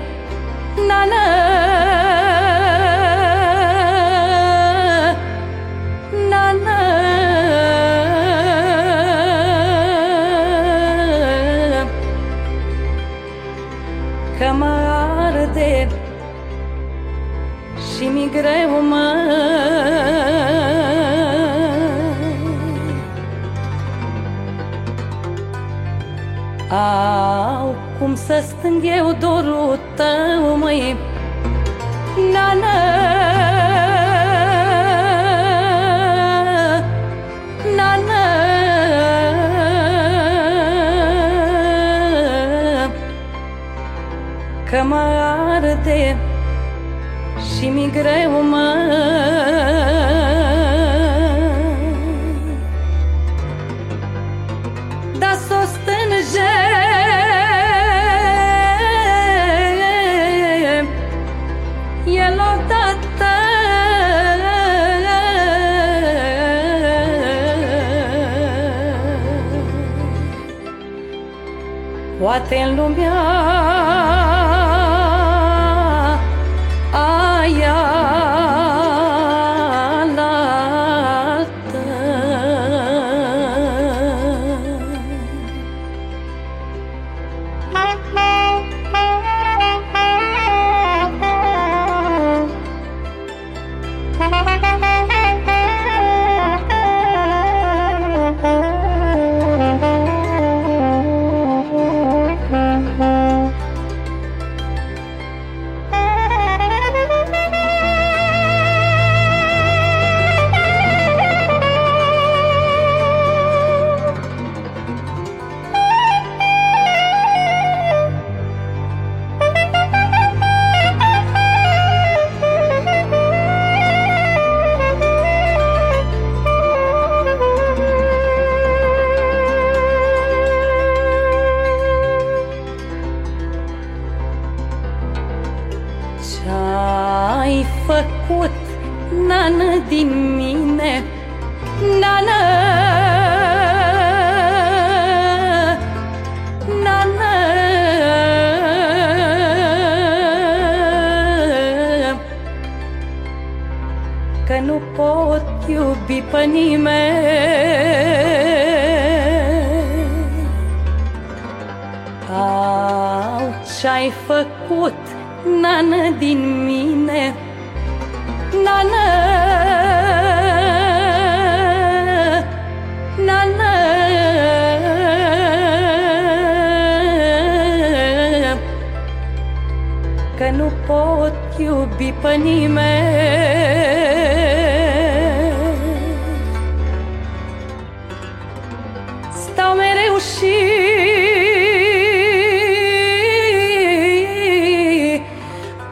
na-na 0.87 1.23
și 1.97 2.02
Au 26.93 27.75
cum 27.99 28.15
să 28.15 28.43
stâng 28.47 28.83
eu 28.83 29.15
dorul 29.19 29.79
tău, 29.95 30.57
măi 30.57 30.97
Nană. 32.31 32.77
Nană. 37.75 38.23
Că 44.69 44.83
mă 44.83 44.95
arde 45.55 46.17
și 47.57 47.67
mi 47.67 47.91
greu 47.91 48.43
mă 48.49 48.82
în 72.49 72.75
lumea 72.75 73.32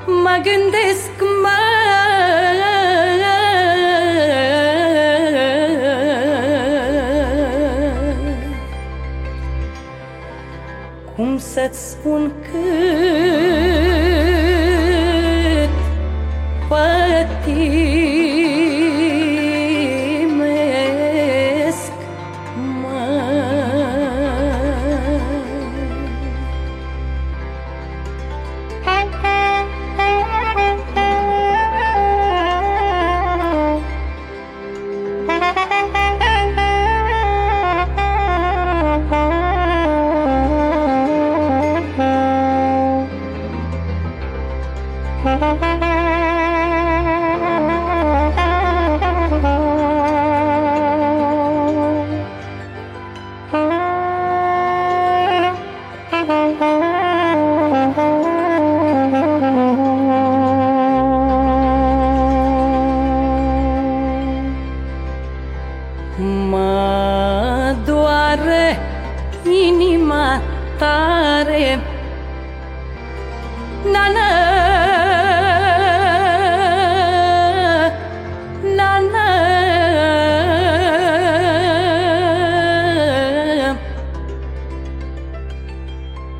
mă 0.05 0.41
gândesc 0.43 1.11
mă 1.41 1.49
Cum 11.15 11.37
să-ți 11.37 11.89
spun 11.89 12.31
cât 12.41 12.61
pătimesc 16.67 18.00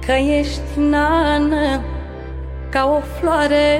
Că 0.05 0.11
ești 0.11 0.79
nană 0.89 1.81
ca 2.69 2.85
o 2.85 3.01
floare. 3.19 3.79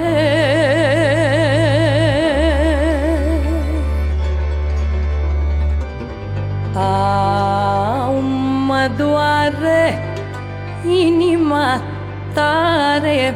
Au, 6.74 8.20
mă 8.66 8.90
doare 8.96 9.98
inima 10.86 11.82
tare 12.34 13.34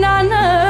Nană 0.00 0.67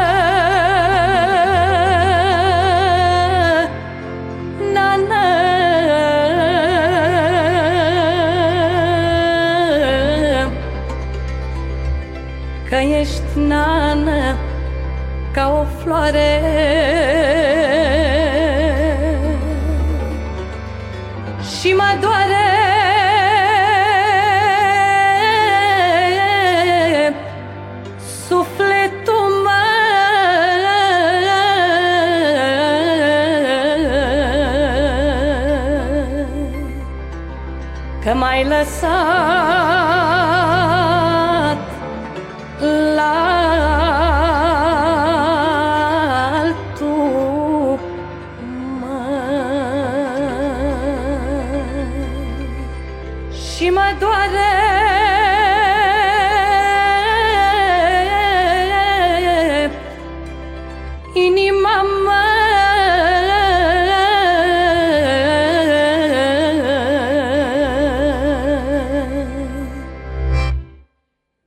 floare. 15.88 16.30
Și 21.58 21.72
mă 21.72 21.98
doare. 22.00 22.46
Sufletul 28.28 29.28
meu 29.44 29.66
Că 38.04 38.14
m-ai 38.14 38.44
lăsat 38.44 39.27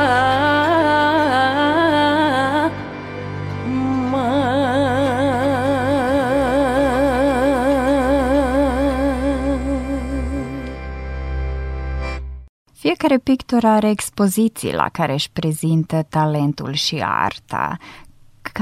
mă. 4.09 4.27
Fiecare 12.73 13.17
pictor 13.17 13.63
are 13.63 13.89
expoziții 13.89 14.73
la 14.73 14.89
care 14.89 15.13
își 15.13 15.29
prezintă 15.31 16.05
talentul 16.09 16.73
și 16.73 17.03
arta. 17.05 17.77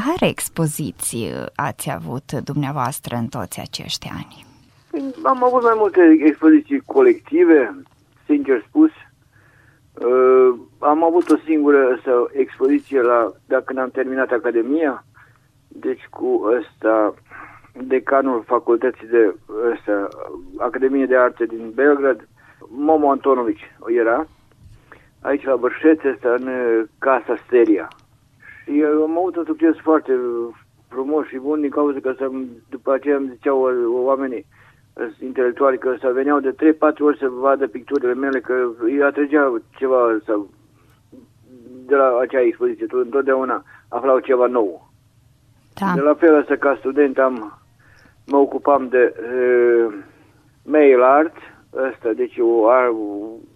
Care 0.04 0.30
expoziții 0.30 1.32
ați 1.56 1.92
avut 1.92 2.32
dumneavoastră 2.32 3.16
în 3.16 3.28
toți 3.28 3.60
acești 3.60 4.08
ani? 4.12 4.46
Am 5.24 5.44
avut 5.44 5.64
mai 5.64 5.74
multe 5.76 6.02
expoziții 6.24 6.80
colective, 6.86 7.76
sincer 8.26 8.66
spus. 8.68 8.90
Uh, 8.90 10.60
am 10.80 11.04
avut 11.04 11.30
o 11.30 11.38
singură 11.46 12.00
sau, 12.06 12.30
expoziție 12.34 13.02
la, 13.02 13.32
dacă 13.48 13.64
când 13.64 13.80
am 13.80 13.90
terminat 13.90 14.32
Academia, 14.32 15.06
deci 15.68 16.08
cu 16.10 16.42
ăsta, 16.58 17.14
decanul 17.74 18.44
facultății 18.48 19.08
de 19.08 19.36
ăsta, 19.72 20.08
Academie 20.58 21.06
de 21.06 21.18
Arte 21.18 21.46
din 21.46 21.72
Belgrad, 21.76 22.28
Momo 22.70 23.10
Antonovici 23.10 23.72
era, 23.88 24.28
aici 25.22 25.44
la 25.44 25.56
Bărșeț, 25.56 26.04
ăsta, 26.04 26.36
în 26.40 26.48
uh, 26.48 26.84
Casa 27.00 27.36
Steria. 27.46 27.88
Și 28.66 28.80
eu 28.80 29.04
am 29.04 29.18
avut 29.18 29.36
un 29.36 29.46
succes 29.46 29.76
foarte 29.82 30.20
frumos 30.88 31.26
și 31.26 31.38
bun 31.38 31.62
din 31.62 31.70
cauza 31.70 32.00
că 32.00 32.14
să, 32.18 32.30
după 32.70 32.94
aceea 32.94 33.16
îmi 33.16 33.32
ziceau 33.34 33.62
uh, 33.62 34.06
oamenii 34.06 34.46
uh, 34.94 35.08
intelectuali 35.20 35.78
că 35.78 35.96
să 36.00 36.12
veneau 36.14 36.40
de 36.40 36.52
3-4 36.52 36.56
ori 37.00 37.18
să 37.18 37.28
vadă 37.28 37.68
picturile 37.68 38.14
mele, 38.14 38.40
că 38.40 38.68
îi 38.80 39.04
atrăgea 39.04 39.62
ceva 39.78 40.18
sau 40.26 40.50
de 41.86 41.96
la 41.96 42.18
acea 42.22 42.42
expoziție, 42.42 42.86
tot- 42.86 43.04
întotdeauna 43.04 43.64
aflau 43.90 44.20
ceva 44.20 44.46
nou. 44.46 44.90
Da. 45.74 45.92
De 45.96 46.02
la 46.02 46.14
fel 46.14 46.40
asta 46.40 46.56
ca 46.56 46.76
student 46.80 47.18
am, 47.18 47.60
mă 48.26 48.38
ocupam 48.38 48.88
de 48.88 49.14
uh, 49.18 49.94
mail 50.64 51.02
art, 51.04 51.36
ăsta, 51.74 52.12
deci 52.16 52.38
o, 52.40 52.70
ar, 52.70 52.92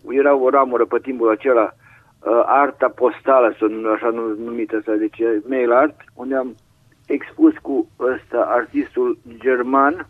era 0.09 0.35
o 0.35 0.49
ramură 0.49 0.85
pe 0.85 0.99
timpul 1.01 1.29
acela, 1.29 1.73
uh, 2.21 2.41
arta 2.45 2.87
postală, 2.89 3.53
sunt 3.57 3.85
așa 3.85 4.09
nu- 4.09 4.35
numită 4.43 4.75
asta, 4.75 4.93
deci 4.93 5.19
e 5.19 5.41
mail 5.47 5.71
art, 5.71 5.95
unde 6.13 6.35
am 6.35 6.55
expus 7.07 7.53
cu 7.61 7.87
ăsta 7.99 8.37
artistul 8.47 9.17
german 9.37 10.07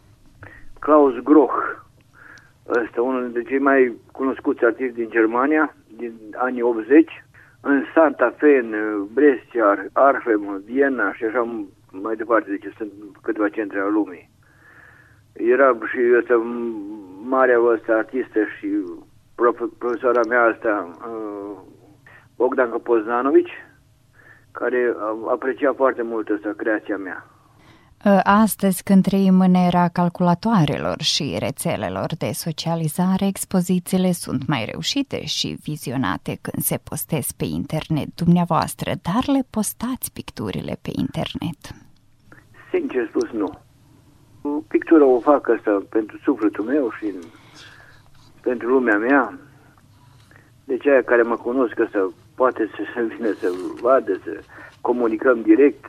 Klaus 0.80 1.14
Groch, 1.24 1.58
ăsta 2.70 3.02
unul 3.02 3.24
dintre 3.24 3.44
cei 3.44 3.60
mai 3.60 3.94
cunoscuți 4.12 4.66
artiști 4.66 4.96
din 4.96 5.10
Germania, 5.10 5.76
din 5.98 6.14
anii 6.36 6.62
80, 6.62 7.24
în 7.62 7.84
Santa 7.94 8.34
Fe, 8.38 8.58
în 8.58 8.74
uh, 8.74 9.08
Brescia, 9.14 9.86
Arnhem, 9.94 10.62
Viena 10.66 11.14
și 11.14 11.24
așa 11.24 11.66
mai 11.92 12.16
departe, 12.16 12.50
deci 12.50 12.74
sunt 12.78 12.92
câteva 13.22 13.50
centre 13.50 13.80
ale 13.80 13.90
lumii. 13.90 14.30
Era 15.34 15.78
și 15.92 16.00
ăsta 16.18 16.34
m- 16.34 17.28
marea 17.28 17.60
ăsta 17.62 17.94
artistă 17.94 18.40
și 18.58 18.68
prof- 19.36 19.78
profesoara 19.78 20.20
mea 20.28 20.44
asta, 20.44 20.98
uh, 21.08 21.58
Bogdan 22.40 22.70
Poznanovici, 22.84 23.56
care 24.52 24.82
uh, 24.96 25.30
aprecia 25.32 25.74
foarte 25.74 26.02
mult 26.02 26.28
asta 26.30 26.54
creația 26.58 26.98
mea. 26.98 27.26
Ă, 28.06 28.20
Astăzi, 28.24 28.84
când 28.84 29.04
trăim 29.04 29.40
în 29.40 29.54
era 29.54 29.88
calculatoarelor 29.88 31.02
și 31.02 31.36
rețelelor 31.40 32.10
de 32.18 32.32
socializare, 32.32 33.26
expozițiile 33.26 34.12
sunt 34.12 34.48
mai 34.48 34.66
reușite 34.72 35.26
și 35.26 35.58
vizionate 35.64 36.38
când 36.42 36.64
se 36.64 36.78
postez 36.90 37.32
pe 37.32 37.46
internet 37.46 38.10
dumneavoastră, 38.16 38.92
dar 39.02 39.24
le 39.36 39.44
postați 39.50 40.14
picturile 40.14 40.78
pe 40.82 40.92
internet. 41.06 41.62
Sincer 42.72 43.08
spus, 43.08 43.30
nu. 43.32 43.50
Pictura 44.68 45.06
o 45.06 45.20
fac 45.20 45.50
asta 45.50 45.84
pentru 45.90 46.18
sufletul 46.24 46.66
meu 46.66 46.92
și 46.92 47.14
pentru 48.42 48.68
lumea 48.68 48.98
mea. 48.98 49.40
Deci 50.64 50.88
aia 50.88 51.04
care 51.04 51.22
mă 51.22 51.36
cunosc 51.36 51.74
să 51.92 52.10
poate 52.42 52.70
să 52.76 52.82
se 52.94 53.02
vină 53.02 53.32
să 53.32 53.48
vadă, 53.82 54.14
să 54.24 54.40
comunicăm 54.82 55.42
direct. 55.42 55.86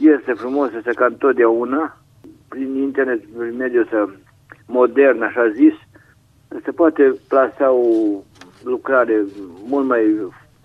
Este 0.00 0.32
frumos 0.32 0.70
să 0.70 0.92
ca 0.94 1.04
întotdeauna, 1.04 1.96
prin 2.48 2.76
internet, 2.76 3.20
prin 3.24 3.56
mediul 3.56 3.82
ăsta 3.82 4.14
modern, 4.66 5.22
așa 5.22 5.48
zis, 5.48 5.74
se 6.64 6.70
poate 6.70 7.14
plasa 7.28 7.70
o 7.70 7.86
lucrare 8.64 9.24
mult 9.66 9.86
mai 9.86 10.04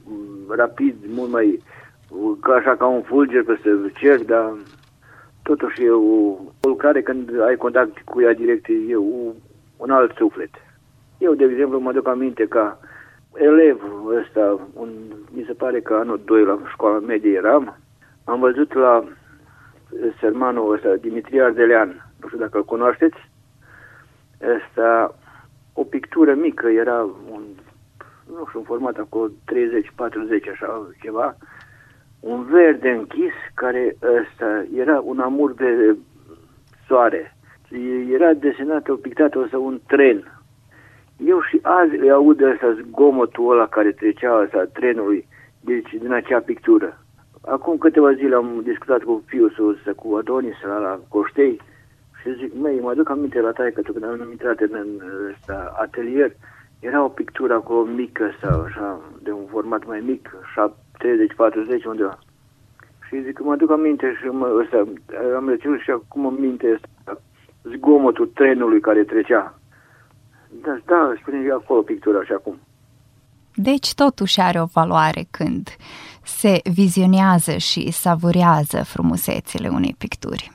mm, 0.05 0.55
rapid, 0.55 0.95
mult 1.07 1.31
mai 1.31 1.61
ca 2.41 2.53
așa 2.53 2.75
ca 2.75 2.85
un 2.85 3.01
fulger 3.01 3.43
peste 3.43 3.69
cer, 3.93 4.23
dar 4.23 4.53
totuși 5.43 5.83
e 5.83 5.89
o, 5.89 6.29
o 6.63 6.67
lucrare 6.67 7.01
când 7.01 7.41
ai 7.41 7.55
contact 7.55 7.97
cu 8.05 8.21
ea 8.21 8.33
direct, 8.33 8.65
e 8.89 8.95
o, 8.95 9.31
un 9.77 9.89
alt 9.89 10.15
suflet. 10.15 10.53
Eu, 11.17 11.33
de 11.33 11.43
exemplu, 11.43 11.79
mă 11.79 11.91
duc 11.91 12.07
aminte 12.07 12.45
ca 12.45 12.79
elev 13.35 14.05
ăsta, 14.05 14.59
un, 14.73 14.89
mi 15.31 15.43
se 15.47 15.53
pare 15.53 15.81
că 15.81 15.93
anul 15.93 16.21
2 16.25 16.43
la 16.43 16.59
școala 16.71 16.99
medie 16.99 17.31
eram, 17.31 17.77
am 18.23 18.39
văzut 18.39 18.73
la 18.73 19.03
sermanul 20.19 20.73
ăsta, 20.73 20.95
Dimitrie 20.95 21.41
Ardelean, 21.41 22.11
nu 22.21 22.27
știu 22.27 22.39
dacă 22.39 22.57
îl 22.57 22.65
cunoașteți, 22.65 23.17
ăsta, 24.55 25.15
o 25.73 25.83
pictură 25.83 26.33
mică, 26.33 26.67
era 26.67 27.03
un, 27.31 27.41
nu 28.29 28.45
știu, 28.47 28.59
un 28.59 28.65
format 28.65 28.97
acolo 28.97 29.29
30-40, 29.29 29.31
așa 30.51 30.87
ceva, 31.01 31.37
un 32.19 32.43
verde 32.43 32.89
închis 32.89 33.33
care 33.53 33.95
ăsta 34.01 34.65
era 34.75 34.99
un 34.99 35.19
amur 35.19 35.53
de 35.53 35.97
soare. 36.87 37.35
Era 38.09 38.33
desenat, 38.33 38.89
pictat 39.01 39.35
ăsta 39.35 39.57
un 39.57 39.79
tren. 39.87 40.32
Eu 41.17 41.41
și 41.41 41.59
azi 41.61 41.95
îi 41.95 42.11
aud 42.11 42.41
ăsta 42.41 42.77
zgomotul 42.81 43.51
ăla 43.51 43.67
care 43.67 43.91
trecea 43.91 44.41
ăsta 44.43 44.65
trenului, 44.73 45.27
deci 45.61 45.89
din 45.99 46.11
acea 46.11 46.39
pictură. 46.39 46.97
Acum 47.41 47.77
câteva 47.77 48.13
zile 48.13 48.35
am 48.35 48.61
discutat 48.63 49.01
cu 49.03 49.23
fiul 49.25 49.75
ăsta, 49.77 49.91
cu 49.95 50.15
Adonis 50.15 50.61
la, 50.61 50.77
la 50.77 50.99
Coștei 51.09 51.61
și 52.21 52.35
zic, 52.35 52.53
măi, 52.53 52.79
mă 52.81 52.89
aduc 52.89 53.09
aminte 53.09 53.39
la 53.39 53.51
taică 53.51 53.81
tu 53.81 53.91
când 53.91 54.03
am 54.05 54.31
intrat 54.31 54.59
în, 54.59 54.69
în 54.73 55.01
ăsta, 55.31 55.73
atelier, 55.77 56.31
era 56.79 57.03
o 57.03 57.07
pictură 57.07 57.53
acolo 57.53 57.83
mică 57.83 58.31
sau 58.41 58.61
așa, 58.61 58.99
de 59.23 59.31
un 59.31 59.45
format 59.45 59.85
mai 59.85 60.03
mic, 60.05 60.37
30-40 61.81 61.83
undeva. 61.85 62.19
Și 63.07 63.21
zic 63.21 63.33
că 63.33 63.43
mă 63.43 63.51
aduc 63.51 63.71
aminte 63.71 64.17
și 64.21 64.25
mă, 64.27 64.59
ăsta, 64.61 64.77
am 65.35 65.49
reținut 65.49 65.79
și 65.79 65.91
acum 65.91 66.25
în 66.25 66.35
minte 66.39 66.71
ăsta, 66.73 67.21
zgomotul 67.63 68.27
trenului 68.27 68.79
care 68.79 69.03
trecea. 69.03 69.59
Da, 70.61 70.81
da, 70.85 71.13
spune 71.21 71.37
eu 71.45 71.55
acolo 71.55 71.81
pictura 71.81 72.23
și 72.23 72.31
acum. 72.31 72.59
Deci 73.55 73.93
totuși 73.93 74.39
are 74.39 74.61
o 74.61 74.65
valoare 74.65 75.25
când 75.31 75.69
se 76.23 76.61
vizionează 76.73 77.57
și 77.57 77.91
savurează 77.91 78.83
frumusețile 78.83 79.67
unei 79.67 79.95
picturi. 79.97 80.51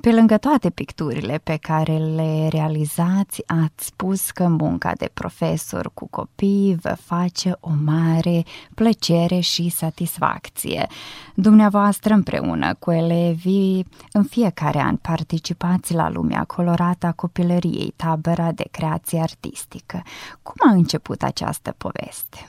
Sigur 0.00 0.08
că 0.08 0.08
da. 0.08 0.10
Pe 0.10 0.12
lângă 0.16 0.36
toate 0.38 0.70
picturile 0.70 1.40
pe 1.44 1.58
care 1.60 1.96
le 1.96 2.48
realizați, 2.50 3.42
ați 3.46 3.86
spus 3.86 4.30
că 4.30 4.48
munca 4.48 4.92
de 4.96 5.10
profesor 5.14 5.90
cu 5.94 6.08
copii 6.10 6.76
vă 6.82 6.94
face 7.00 7.56
o 7.60 7.70
mare 7.84 8.42
plăcere 8.74 9.40
și 9.40 9.68
satisfacție. 9.68 10.86
Dumneavoastră 11.34 12.14
împreună 12.14 12.74
cu 12.78 12.90
elevii 12.90 13.86
în 14.12 14.22
fiecare 14.22 14.78
an 14.78 14.96
participați 14.96 15.94
la 15.94 16.10
lumea 16.10 16.44
colorată 16.44 17.06
a 17.06 17.12
copilăriei, 17.12 17.92
tabăra 17.96 18.52
de 18.52 18.64
creație 18.70 19.20
artistică. 19.20 20.02
Cum 20.42 20.70
a 20.70 20.72
început 20.72 21.22
această 21.22 21.74
poveste? 21.76 22.48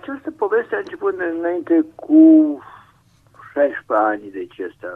Această 0.00 0.30
poveste 0.30 0.74
a 0.74 0.78
început 0.78 1.14
înainte 1.38 1.84
cu 1.94 2.58
16 3.54 4.06
ani 4.06 4.30
de 4.30 4.46
ce 4.46 4.64
asta. 4.64 4.88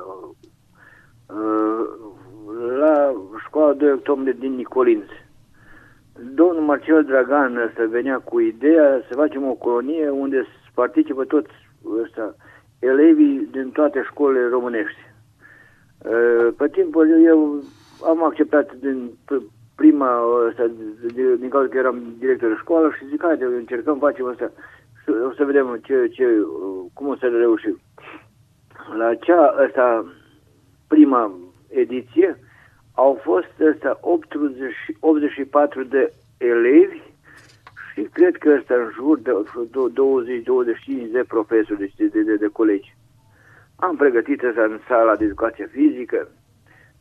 La 2.78 3.14
școala 3.44 3.72
2 3.72 3.92
octombrie 3.92 4.36
din 4.38 4.54
Nicolinț. 4.54 5.06
Domnul 6.34 6.62
Marcel 6.62 7.04
Dragan 7.04 7.56
ăsta 7.56 7.84
venea 7.84 8.18
cu 8.18 8.40
ideea 8.40 9.02
să 9.08 9.14
facem 9.14 9.48
o 9.48 9.54
colonie 9.54 10.08
unde 10.10 10.46
participă 10.74 11.24
toți 11.24 11.50
ăsta, 12.02 12.34
elevii 12.78 13.48
din 13.50 13.70
toate 13.70 14.02
școlile 14.10 14.48
românești. 14.48 14.98
Pe 16.56 16.68
timpul 16.68 17.24
eu 17.24 17.62
am 18.04 18.24
acceptat 18.24 18.74
din 18.74 19.10
prima 19.74 20.20
asta, 20.48 20.70
din 21.38 21.48
cauza 21.48 21.68
că 21.68 21.78
eram 21.78 22.02
director 22.18 22.48
de 22.48 22.56
școală 22.60 22.90
și 22.90 23.08
zic, 23.08 23.22
haide, 23.22 23.44
încercăm, 23.44 23.98
facem 23.98 24.26
asta, 24.26 24.50
o 25.28 25.32
să 25.36 25.44
vedem 25.44 25.78
ce, 25.82 26.08
ce, 26.12 26.24
cum 26.94 27.06
o 27.06 27.16
să 27.16 27.26
reușim. 27.26 27.78
La 28.96 29.14
cea 29.14 29.46
asta, 29.46 30.12
prima 30.88 31.32
ediție 31.68 32.38
au 32.94 33.20
fost 33.22 33.52
asta 33.74 33.98
80, 34.00 34.74
84 35.00 35.84
de 35.84 36.12
elevi 36.38 37.02
și 37.92 38.02
cred 38.02 38.36
că 38.36 38.56
ăsta 38.58 38.74
în 38.74 38.90
jur 38.94 39.18
de 39.18 39.30
20-25 41.08 41.12
de 41.12 41.24
profesori, 41.28 41.78
deci 41.78 41.94
de, 41.96 42.06
de, 42.06 42.22
de, 42.22 42.36
de 42.36 42.46
colegi. 42.46 42.96
Am 43.76 43.96
pregătit 43.96 44.42
asta 44.42 44.62
în 44.62 44.80
sala 44.88 45.16
de 45.16 45.24
educație 45.24 45.66
fizică, 45.66 46.28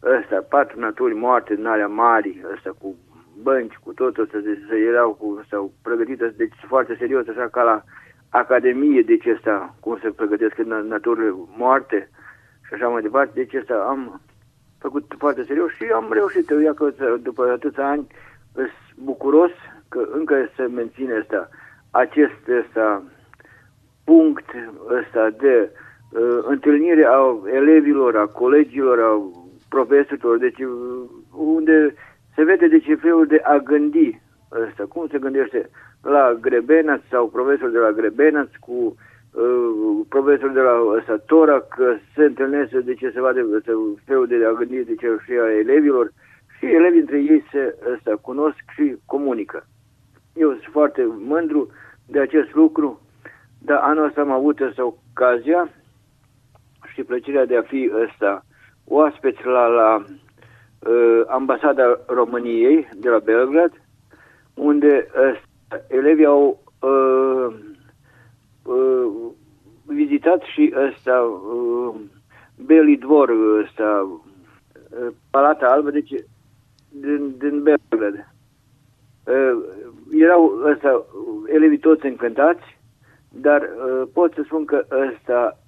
ăsta, 0.04 0.46
patru 0.50 0.80
naturi 0.80 1.14
moarte 1.14 1.54
în 1.54 1.66
alea 1.66 1.88
mari, 1.88 2.42
ăsta 2.54 2.76
cu 2.80 2.96
bănci, 3.42 3.80
cu 3.84 3.94
tot, 3.94 4.18
ăsta, 4.18 4.38
deci 4.38 4.80
erau 4.88 5.14
cu, 5.14 5.46
sau 5.50 5.72
pregătite, 5.84 6.34
deci 6.38 6.54
foarte 6.68 6.96
serios, 7.00 7.28
așa 7.28 7.48
ca 7.48 7.64
la 7.64 7.84
Academie, 8.30 9.02
deci 9.02 9.26
ăsta, 9.26 9.76
cum 9.80 9.98
se 10.02 10.10
pregătesc 10.10 10.58
în 10.58 10.88
naturile 10.88 11.34
moarte 11.58 12.10
și 12.68 12.74
așa 12.74 12.88
mai 12.88 13.02
departe, 13.02 13.32
deci 13.34 13.54
ăsta 13.54 13.86
am 13.90 14.22
făcut 14.80 15.16
foarte 15.18 15.44
serios 15.44 15.72
și 15.72 15.84
am 15.94 16.08
reușit. 16.12 16.50
Eu, 16.50 16.74
că 16.74 16.94
după 17.22 17.50
atâția 17.50 17.88
ani, 17.88 18.08
sunt 18.54 18.70
bucuros 18.96 19.52
că 19.90 20.08
încă 20.12 20.50
se 20.56 20.64
menține 20.64 21.14
asta, 21.14 21.50
acest 21.92 22.48
ăsta, 22.60 23.04
punct 24.04 24.50
ăsta 24.90 25.30
de 25.30 25.70
uh, 26.12 26.40
întâlnire 26.42 27.06
a 27.06 27.36
elevilor, 27.54 28.18
a 28.18 28.26
colegilor, 28.26 29.00
a 29.00 29.22
profesorilor, 29.70 30.38
deci 30.38 30.60
unde 31.32 31.94
se 32.36 32.44
vede 32.44 32.68
de 32.68 32.80
ce 32.80 32.96
felul 32.96 33.28
de 33.28 33.42
a 33.44 33.58
gândi 33.58 34.22
ăsta, 34.52 34.84
cum 34.86 35.08
se 35.08 35.20
gândește 35.20 35.70
la 36.08 36.34
Grebenaț 36.42 37.02
sau 37.10 37.28
profesor 37.28 37.70
de 37.70 37.78
la 37.78 37.92
Grebenaț 37.92 38.50
cu 38.60 38.72
uh, 38.72 40.06
profesor 40.10 40.50
de 40.50 40.60
la 40.60 40.76
ăsta, 40.98 41.18
Tora, 41.26 41.60
că 41.60 41.96
se 42.16 42.24
întâlnesc 42.24 42.72
de 42.72 42.94
ce 42.94 43.10
se 43.10 43.22
vadă 43.22 43.62
felul 44.06 44.28
de 44.28 44.46
a 44.46 44.52
gândi 44.52 44.84
de 44.84 44.96
ce 44.96 45.18
și 45.26 45.32
a 45.32 45.58
elevilor 45.58 46.12
și 46.58 46.66
elevii 46.66 47.00
între 47.00 47.18
ei 47.18 47.44
se 47.52 47.76
ăsta, 47.94 48.16
cunosc 48.22 48.64
și 48.76 48.96
comunică. 49.06 49.66
Eu 50.34 50.50
sunt 50.50 50.70
foarte 50.72 51.08
mândru 51.18 51.70
de 52.08 52.20
acest 52.20 52.54
lucru, 52.56 53.02
dar 53.60 53.80
anul 53.82 54.06
ăsta 54.06 54.22
am 54.22 54.32
avut 54.32 54.60
ăsta 54.60 54.86
ocazia 54.86 55.70
și 56.94 57.04
plăcerea 57.04 57.46
de 57.46 57.58
a 57.58 57.62
fi 57.62 57.92
ăsta 58.04 58.46
oaspeți 58.86 59.46
la, 59.46 59.68
la 59.68 60.04
uh, 60.80 61.22
ambasada 61.28 62.00
României 62.08 62.90
de 62.96 63.10
la 63.10 63.20
Belgrad, 63.20 63.72
unde 64.54 65.08
uh, 65.08 65.42
elevii 65.88 66.26
au 66.26 66.64
uh, 66.80 67.56
uh, 68.64 69.32
vizitat 69.86 70.42
și 70.42 70.74
ăsta 70.88 71.20
uh, 71.20 71.96
Belidvor, 72.66 73.30
ăsta 73.64 74.20
uh, 74.90 75.08
Palata 75.30 75.68
Albă, 75.68 75.92
deci 75.92 76.14
din, 76.90 77.36
din 77.38 77.64
Belgrad. 77.64 78.34
Uh, 79.24 79.64
erau 80.12 80.62
ăsta, 80.66 81.06
elevii 81.46 81.78
toți 81.78 82.06
încântați, 82.06 82.80
dar 83.30 83.62
uh, 83.62 84.08
pot 84.14 84.34
să 84.34 84.42
spun 84.46 84.66
că 84.66 84.86
ăsta 85.10 85.60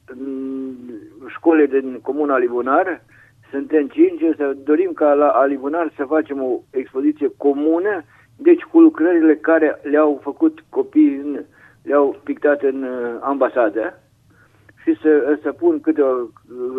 școlile 1.27 1.79
din 1.79 1.99
Comuna 2.01 2.33
Alibunar, 2.33 3.01
suntem 3.51 3.88
cinci, 3.88 4.35
să 4.35 4.55
dorim 4.63 4.91
ca 4.93 5.13
la 5.13 5.27
Alibunar 5.27 5.91
să 5.95 6.05
facem 6.05 6.43
o 6.43 6.59
expoziție 6.71 7.31
comună 7.38 8.03
deci 8.41 8.62
cu 8.62 8.80
lucrările 8.80 9.36
care 9.36 9.80
le-au 9.84 10.19
făcut 10.23 10.63
copiii, 10.69 11.45
le-au 11.82 12.19
pictat 12.23 12.62
în 12.62 12.84
uh, 12.84 13.17
ambasadă 13.21 13.99
și 14.84 14.97
să, 15.02 15.39
să 15.41 15.52
pun 15.52 15.82
câteva 15.82 16.10
uh, 16.10 16.30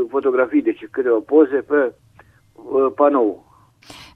fotografii, 0.08 0.62
deci 0.62 0.86
câteva 0.90 1.18
poze 1.26 1.56
pe 1.56 1.92
uh, 2.54 2.92
panou. 2.94 3.48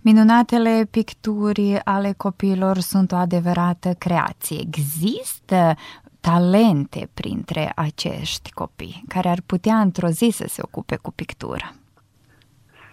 Minunatele 0.03 0.87
picturi 0.91 1.81
ale 1.85 2.15
copiilor 2.17 2.77
sunt 2.77 3.13
o 3.13 3.17
adevărată 3.17 3.91
creație. 3.99 4.57
Există 4.67 5.75
talente 6.21 7.09
printre 7.15 7.73
acești 7.77 8.53
copii 8.53 9.05
care 9.09 9.29
ar 9.29 9.39
putea 9.47 9.77
într-o 9.77 10.09
zi 10.09 10.29
să 10.33 10.45
se 10.49 10.63
ocupe 10.65 10.97
cu 11.03 11.13
pictura? 11.13 11.73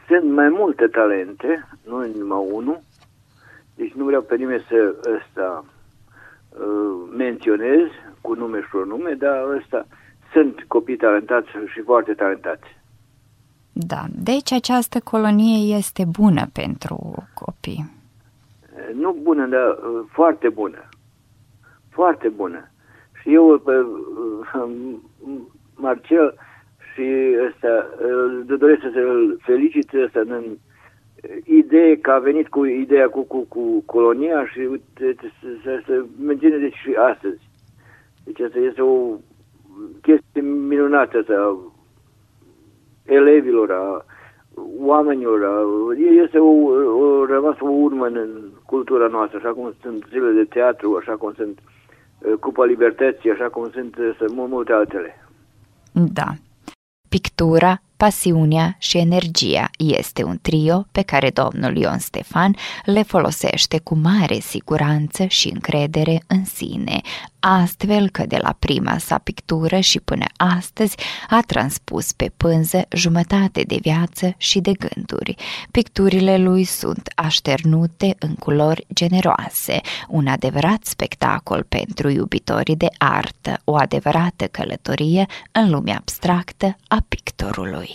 Sunt 0.08 0.32
mai 0.34 0.50
multe 0.50 0.88
talente, 0.88 1.68
nu 1.86 2.06
numai 2.18 2.48
unul, 2.52 2.80
deci 3.82 3.94
nu 3.94 4.06
vreau 4.06 4.22
pe 4.22 4.36
nimeni 4.36 4.66
să 4.70 4.96
ăsta 5.18 5.66
uh, 6.50 7.10
menționez 7.18 7.88
cu 8.22 8.34
nume 8.34 8.60
și 8.60 8.76
nume, 8.88 9.14
dar 9.14 9.44
ăsta 9.58 9.88
sunt 10.34 10.64
copii 10.68 10.96
talentați 10.96 11.48
și 11.74 11.82
foarte 11.82 12.14
talentați. 12.14 12.80
Da, 13.72 14.02
deci 14.10 14.52
această 14.52 15.00
colonie 15.04 15.76
este 15.76 16.06
bună 16.06 16.46
pentru 16.54 17.28
copii. 17.34 17.92
Nu 18.94 19.18
bună, 19.22 19.46
dar 19.48 19.68
uh, 19.68 20.06
foarte 20.12 20.50
bună. 20.50 20.90
Foarte 21.90 22.28
bună. 22.30 22.72
Și 23.22 23.34
eu 23.34 23.62
pe 23.66 23.76
uh, 23.76 24.98
Marcel 25.76 26.34
și 26.94 27.36
ăsta, 27.48 27.88
doresc 28.46 28.82
să-l 28.82 29.38
felicit 29.42 29.94
ăsta 29.94 30.20
în 30.20 30.44
idee 31.44 31.98
că 31.98 32.12
a 32.12 32.20
venit 32.20 32.48
cu 32.48 32.66
ideea 32.66 33.10
cu, 33.10 33.22
cu, 33.22 33.46
cu 33.50 33.84
colonia 33.86 34.46
și 34.46 34.60
uite, 34.60 35.16
să 35.64 35.82
se 35.86 36.06
menține 36.22 36.58
deci 36.58 36.76
și 36.76 36.94
astăzi. 36.94 37.50
Deci 38.24 38.40
asta 38.40 38.60
este 38.60 38.82
o 38.82 39.18
chestie 40.02 40.42
minunată 40.42 41.18
asta, 41.18 41.58
elevilor, 43.06 43.72
a 43.72 44.06
oamenilor, 44.80 45.44
a, 45.44 45.64
este 46.24 46.38
o, 46.38 46.52
o, 47.06 47.26
rămas 47.26 47.60
o 47.60 47.70
urmă 47.70 48.06
în 48.06 48.30
cultura 48.66 49.08
noastră, 49.08 49.38
așa 49.38 49.54
cum 49.54 49.74
sunt 49.82 50.06
zile 50.10 50.32
de 50.32 50.44
teatru, 50.44 50.98
așa 51.00 51.16
cum 51.16 51.34
sunt 51.34 51.60
Cupa 52.40 52.66
Libertății, 52.66 53.32
așa 53.32 53.50
cum 53.50 53.70
sunt, 53.74 53.96
sunt 54.18 54.36
multe 54.36 54.72
altele. 54.72 55.26
Da. 55.92 56.28
Pictura 57.10 57.82
pasiunea 58.02 58.76
și 58.80 58.98
energia 58.98 59.70
este 59.78 60.24
un 60.24 60.40
trio 60.42 60.86
pe 60.92 61.02
care 61.02 61.30
domnul 61.30 61.78
Ion 61.78 62.00
Stefan 62.00 62.56
le 62.86 63.04
folosește 63.04 63.80
cu 63.80 63.96
mare 63.96 64.40
siguranță 64.40 65.26
și 65.26 65.48
încredere 65.48 66.24
în 66.28 66.46
sine, 66.46 67.02
astfel 67.40 68.10
că 68.10 68.26
de 68.26 68.38
la 68.42 68.56
prima 68.60 68.98
sa 68.98 69.18
pictură 69.18 69.80
și 69.80 70.00
până 70.00 70.26
astăzi 70.38 70.96
a 71.30 71.42
transpus 71.48 72.12
pe 72.12 72.32
pânză 72.38 72.86
jumătate 72.90 73.62
de 73.62 73.78
viață 73.82 74.34
și 74.38 74.60
de 74.60 74.72
gânduri. 74.72 75.36
Picturile 75.72 76.38
lui 76.38 76.64
sunt 76.64 77.10
așternute 77.16 78.16
în 78.20 78.36
culori 78.36 78.86
generoase, 78.94 79.82
un 80.08 80.28
adevărat 80.28 80.84
spectacol 80.84 81.66
pentru 81.70 82.10
iubitorii 82.10 82.76
de 82.76 82.90
artă, 82.98 83.60
o 83.64 83.76
adevărată 83.76 84.46
călătorie 84.46 85.26
în 85.52 85.70
lumea 85.70 85.98
abstractă 85.98 86.78
a 86.88 86.98
pictorului. 87.08 87.91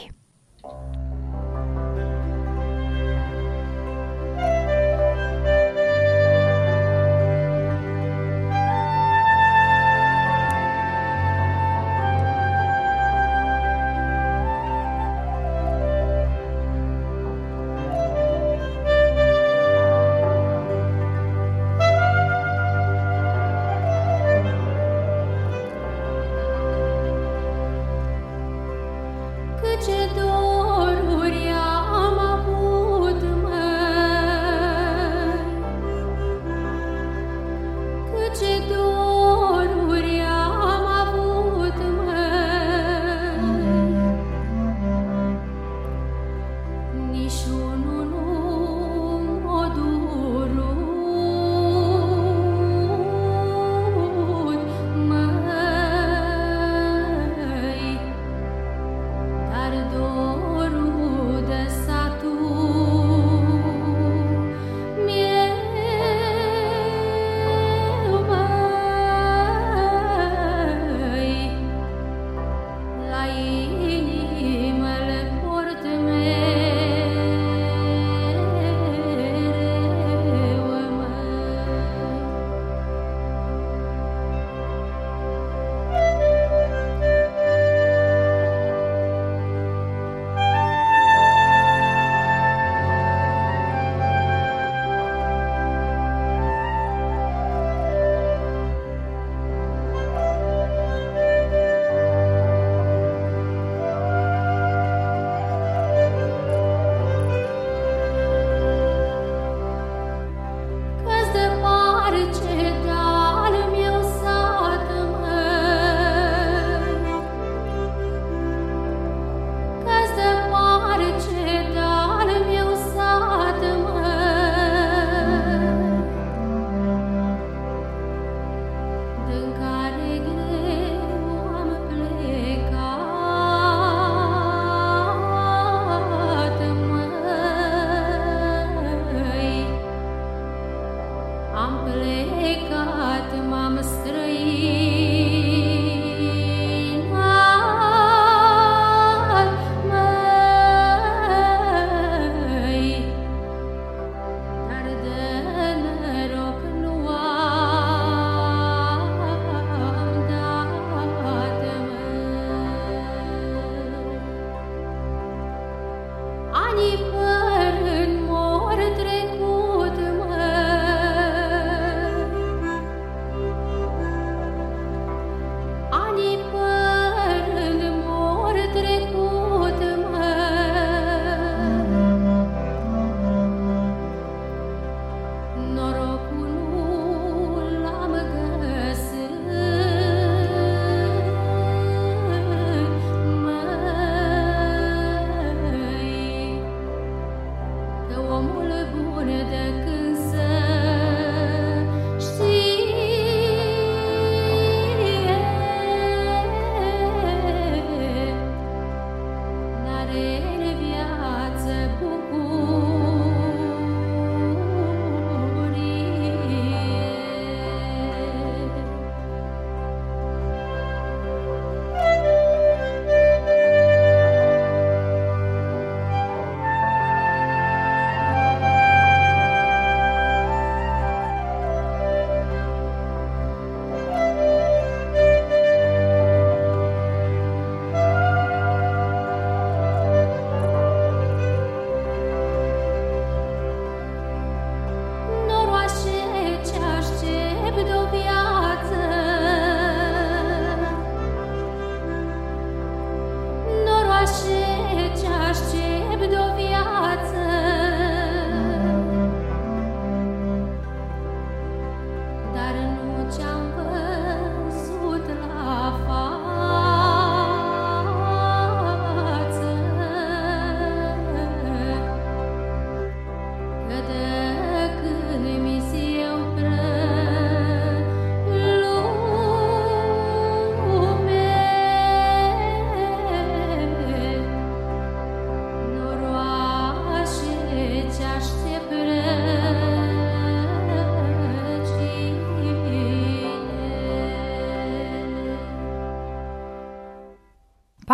Complexado 141.67 143.16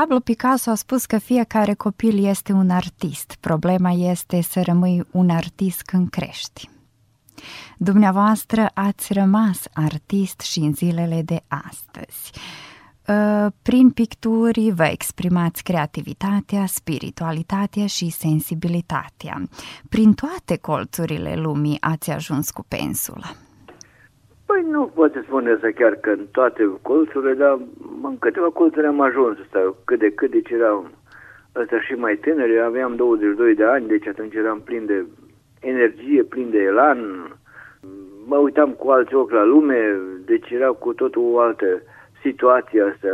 Pablo 0.02 0.20
Picasso 0.20 0.70
a 0.70 0.74
spus 0.74 1.06
că 1.06 1.18
fiecare 1.18 1.74
copil 1.74 2.24
este 2.24 2.52
un 2.52 2.70
artist. 2.70 3.36
Problema 3.40 3.90
este 3.90 4.40
să 4.40 4.62
rămâi 4.62 5.06
un 5.10 5.30
artist 5.30 5.82
când 5.82 6.10
crești. 6.10 6.70
Dumneavoastră 7.78 8.70
ați 8.74 9.12
rămas 9.12 9.62
artist 9.72 10.40
și 10.40 10.58
în 10.58 10.74
zilele 10.74 11.22
de 11.22 11.42
astăzi. 11.48 12.30
Ă, 13.08 13.50
prin 13.62 13.90
picturi 13.90 14.70
vă 14.70 14.84
exprimați 14.84 15.62
creativitatea, 15.62 16.66
spiritualitatea 16.66 17.86
și 17.86 18.10
sensibilitatea. 18.10 19.42
Prin 19.88 20.12
toate 20.12 20.56
colțurile 20.56 21.34
lumii 21.34 21.80
ați 21.80 22.10
ajuns 22.10 22.50
cu 22.50 22.64
pensula. 22.68 23.34
Păi 24.62 24.70
nu 24.70 24.86
pot 24.86 25.14
spune 25.24 25.58
să 25.60 25.70
chiar 25.70 25.94
că 25.94 26.10
în 26.10 26.26
toate 26.32 26.78
colțurile, 26.82 27.34
dar 27.34 27.58
în 28.02 28.18
câteva 28.18 28.46
colțuri 28.46 28.86
am 28.86 29.00
ajuns 29.00 29.36
să 29.50 29.74
cât 29.84 29.98
de 29.98 30.10
cât, 30.10 30.30
deci 30.30 30.50
era 30.50 30.82
ăsta 31.56 31.80
și 31.80 31.92
mai 31.92 32.14
tânăr, 32.16 32.48
eu 32.48 32.64
aveam 32.64 32.96
22 32.96 33.54
de 33.54 33.64
ani, 33.64 33.86
deci 33.86 34.06
atunci 34.06 34.34
eram 34.34 34.60
plin 34.60 34.86
de 34.86 35.06
energie, 35.60 36.22
plin 36.22 36.50
de 36.50 36.58
elan, 36.58 36.98
mă 38.26 38.36
uitam 38.36 38.70
cu 38.70 38.88
alți 38.90 39.14
ochi 39.14 39.30
la 39.30 39.44
lume, 39.44 39.98
deci 40.24 40.50
era 40.50 40.68
cu 40.68 40.92
totul 40.92 41.22
o 41.32 41.38
altă 41.38 41.66
situație 42.20 42.82
asta, 42.82 43.08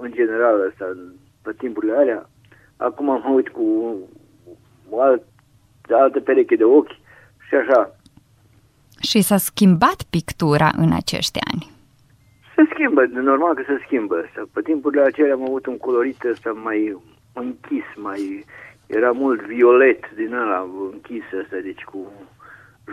în 0.00 0.12
general 0.12 0.68
asta, 0.70 0.96
pe 1.42 1.52
timpurile 1.58 1.92
alea. 1.92 2.28
Acum 2.76 3.06
mă 3.06 3.30
uit 3.34 3.48
cu 3.48 3.96
o 4.90 5.00
alt, 5.00 5.22
altă 5.90 6.20
pereche 6.20 6.56
de 6.56 6.64
ochi 6.64 6.98
și 7.48 7.54
așa. 7.54 7.96
Și 9.10 9.20
s-a 9.20 9.36
schimbat 9.36 10.02
pictura 10.10 10.70
în 10.76 10.92
acești 10.92 11.38
ani? 11.52 11.70
Se 12.54 12.62
schimbă, 12.72 13.02
normal 13.04 13.54
că 13.54 13.62
se 13.66 13.82
schimbă. 13.84 14.24
Pe 14.52 14.60
timpurile 14.60 15.02
acelea 15.02 15.34
am 15.34 15.42
avut 15.42 15.66
un 15.66 15.78
colorit 15.78 16.24
ăsta 16.24 16.50
mai 16.50 16.96
închis, 17.32 17.84
mai 17.96 18.44
era 18.86 19.10
mult 19.10 19.40
violet 19.40 20.10
din 20.14 20.34
ăla 20.34 20.66
închis 20.92 21.24
ăsta, 21.40 21.56
deci 21.62 21.82
cu 21.82 22.12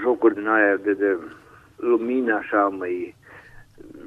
jocuri 0.01 0.33
din 0.33 0.47
aia 0.47 0.75
de, 0.75 0.93
de 0.93 1.17
lumină 1.75 2.33
așa 2.35 2.75
mai 2.77 3.15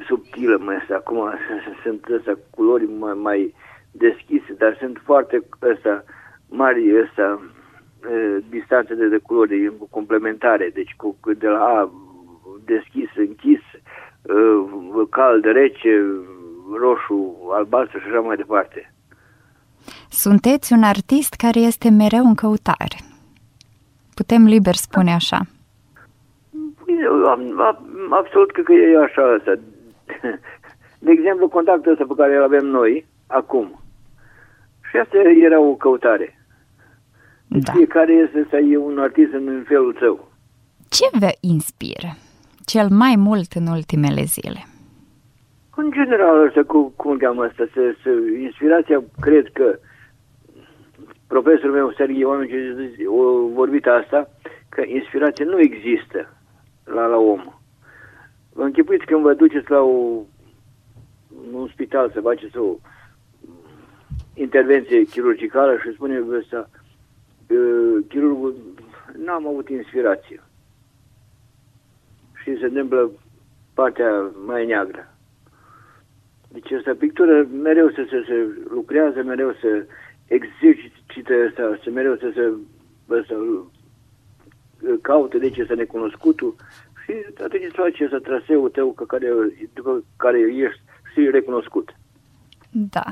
subtilă, 0.07 0.57
mai 0.61 0.77
asta. 0.77 0.95
Acum 0.95 1.33
sunt 1.83 2.05
ăsta 2.11 2.39
culori 2.51 2.85
mai, 2.85 3.15
mai 3.15 3.55
deschise, 3.91 4.53
dar 4.59 4.77
sunt 4.81 5.01
foarte 5.05 5.43
ăsta 5.63 6.05
mari 6.49 7.01
ăsta 7.03 7.41
distanțe 8.49 8.95
de, 8.95 9.09
de 9.09 9.19
culori 9.19 9.73
complementare, 9.91 10.71
deci 10.75 10.95
cu, 10.97 11.17
de 11.39 11.49
la 11.49 11.59
A 11.59 11.91
deschis, 12.65 13.09
închis, 13.17 13.61
cald, 15.11 15.45
rece, 15.45 16.03
roșu, 16.79 17.49
albastru 17.53 17.99
și 17.99 18.07
așa 18.07 18.21
mai 18.21 18.37
departe. 18.37 18.93
Sunteți 20.11 20.73
un 20.73 20.83
artist 20.83 21.35
care 21.35 21.61
este 21.61 21.91
mereu 21.91 22.25
în 22.25 22.35
căutare. 22.35 22.99
Putem 24.15 24.45
liber 24.45 24.75
spune 24.75 25.13
așa. 25.13 25.41
Absolut 28.11 28.53
că 28.53 28.73
e 28.73 29.03
așa 29.03 29.33
asta. 29.39 29.55
De 30.99 31.11
exemplu, 31.11 31.49
contactul 31.49 31.93
ăsta 31.93 32.05
pe 32.09 32.15
care 32.17 32.37
îl 32.37 32.43
avem 32.43 32.67
noi, 32.67 33.07
acum. 33.27 33.81
Și 34.91 34.97
asta 34.97 35.17
era 35.19 35.61
o 35.61 35.75
căutare. 35.75 36.44
Da. 37.63 37.73
Fiecare 37.73 38.13
este 38.13 38.47
să 38.51 38.57
e 38.57 38.77
un 38.77 38.99
artist 38.99 39.33
în 39.33 39.65
felul 39.67 39.97
său. 39.99 40.33
Ce 40.89 41.09
vă 41.19 41.33
inspiră 41.41 42.17
cel 42.65 42.89
mai 42.91 43.15
mult 43.17 43.53
în 43.53 43.67
ultimele 43.67 44.23
zile? 44.23 44.67
În 45.77 45.91
general, 45.91 46.47
asta, 46.47 46.63
cu, 46.67 46.93
cum 46.97 47.17
cheamă 47.17 47.45
asta, 47.45 47.65
să, 47.75 47.95
să, 48.03 48.11
inspirația, 48.41 49.03
cred 49.21 49.49
că 49.53 49.79
profesorul 51.27 51.75
meu, 51.75 51.93
Serghii 51.93 52.25
Oameni, 52.25 52.53
a 53.07 53.55
vorbit 53.55 53.87
asta, 53.87 54.31
că 54.69 54.83
inspirația 54.87 55.45
nu 55.45 55.61
există 55.61 56.37
la, 56.85 57.07
la 57.07 57.17
om. 57.17 57.43
Vă 58.53 58.63
închipuiți 58.63 59.05
când 59.05 59.23
vă 59.23 59.35
duceți 59.35 59.71
la 59.71 59.81
o, 59.81 60.21
un 61.53 61.69
spital 61.73 62.11
să 62.11 62.21
faceți 62.21 62.59
o 62.59 62.77
intervenție 64.35 65.05
chirurgicală 65.05 65.77
și 65.77 65.93
spune 65.93 66.23
ăsta, 66.39 66.71
chirurgul, 68.09 68.55
n-am 69.25 69.47
avut 69.47 69.69
inspirație. 69.69 70.43
Și 72.43 72.59
se 72.59 72.65
întâmplă 72.65 73.11
partea 73.75 74.31
mai 74.47 74.67
neagră. 74.67 75.15
Deci 76.49 76.71
asta 76.71 76.95
pictură 76.99 77.47
mereu 77.63 77.91
să 77.91 78.07
se, 78.11 78.25
se 78.27 78.49
lucrează, 78.69 79.23
mereu 79.23 79.53
să 79.61 79.87
exercită 80.27 81.35
asta, 81.49 81.79
să 81.83 81.91
mereu 81.91 82.17
să 82.17 82.31
se 82.35 82.53
să 83.27 83.37
caute 85.03 85.39
de 85.39 85.51
ce 85.51 85.65
să 85.65 85.75
necunoscutul 85.75 86.55
și 87.05 87.13
atunci 87.43 87.65
îți 87.65 87.75
face 87.75 88.09
să 88.09 88.19
traseul 88.19 88.69
tău 88.69 88.93
că 88.93 89.05
care, 89.05 89.29
după 89.73 90.05
care 90.17 90.39
ești 90.39 90.81
și 91.13 91.31
recunoscut. 91.31 91.95
Da. 92.77 93.05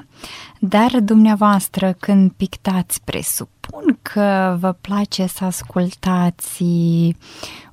Dar 0.60 0.90
dumneavoastră, 1.04 1.94
când 2.00 2.32
pictați, 2.32 3.04
presupun 3.04 3.98
că 4.02 4.56
vă 4.60 4.74
place 4.80 5.26
să 5.26 5.44
ascultați 5.44 6.64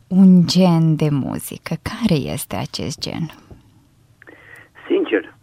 un 0.07 0.45
gen 0.45 0.95
de 0.95 1.09
muzică. 1.11 1.75
Care 1.81 2.19
este 2.19 2.55
acest 2.55 2.99
gen? 2.99 3.25
Sincer. 4.87 5.35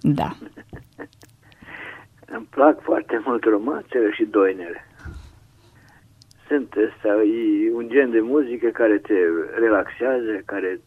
Da. 0.00 0.36
Îmi 2.26 2.46
plac 2.50 2.82
foarte 2.82 3.22
mult 3.24 3.44
romanțele 3.44 4.10
și 4.12 4.24
doinele. 4.24 4.86
Sunt 6.48 6.74
ăsta, 6.86 7.08
e 7.08 7.74
un 7.74 7.88
gen 7.88 8.10
de 8.10 8.20
muzică 8.20 8.68
care 8.68 8.98
te 8.98 9.14
relaxează, 9.54 10.42
care 10.44 10.80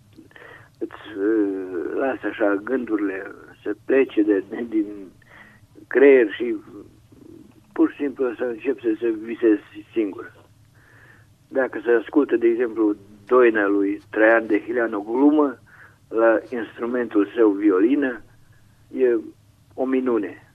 îți 0.80 1.18
uh, 1.18 1.94
lasă 1.96 2.28
așa 2.30 2.56
gândurile 2.64 3.32
să 3.66 3.76
plece 3.86 4.22
de, 4.22 4.44
de, 4.50 4.66
din 4.70 4.86
creier 5.88 6.32
și 6.32 6.56
pur 7.74 7.92
și 7.92 7.98
simplu 7.98 8.34
să 8.38 8.44
încep 8.44 8.80
să 8.80 8.96
se 9.00 9.10
visezi 9.10 9.62
singur. 9.92 10.34
Dacă 11.48 11.82
se 11.86 11.92
ascultă, 11.92 12.36
de 12.36 12.48
exemplu, 12.48 12.96
doina 13.26 13.66
lui 13.68 14.02
Traian 14.10 14.48
de 14.48 14.62
Hilean 14.62 14.94
o 14.94 15.02
glumă 15.02 15.60
la 16.08 16.40
instrumentul 16.50 17.32
său 17.36 17.50
violină, 17.50 18.22
e 18.92 19.18
o 19.74 19.86
minune. 19.86 20.54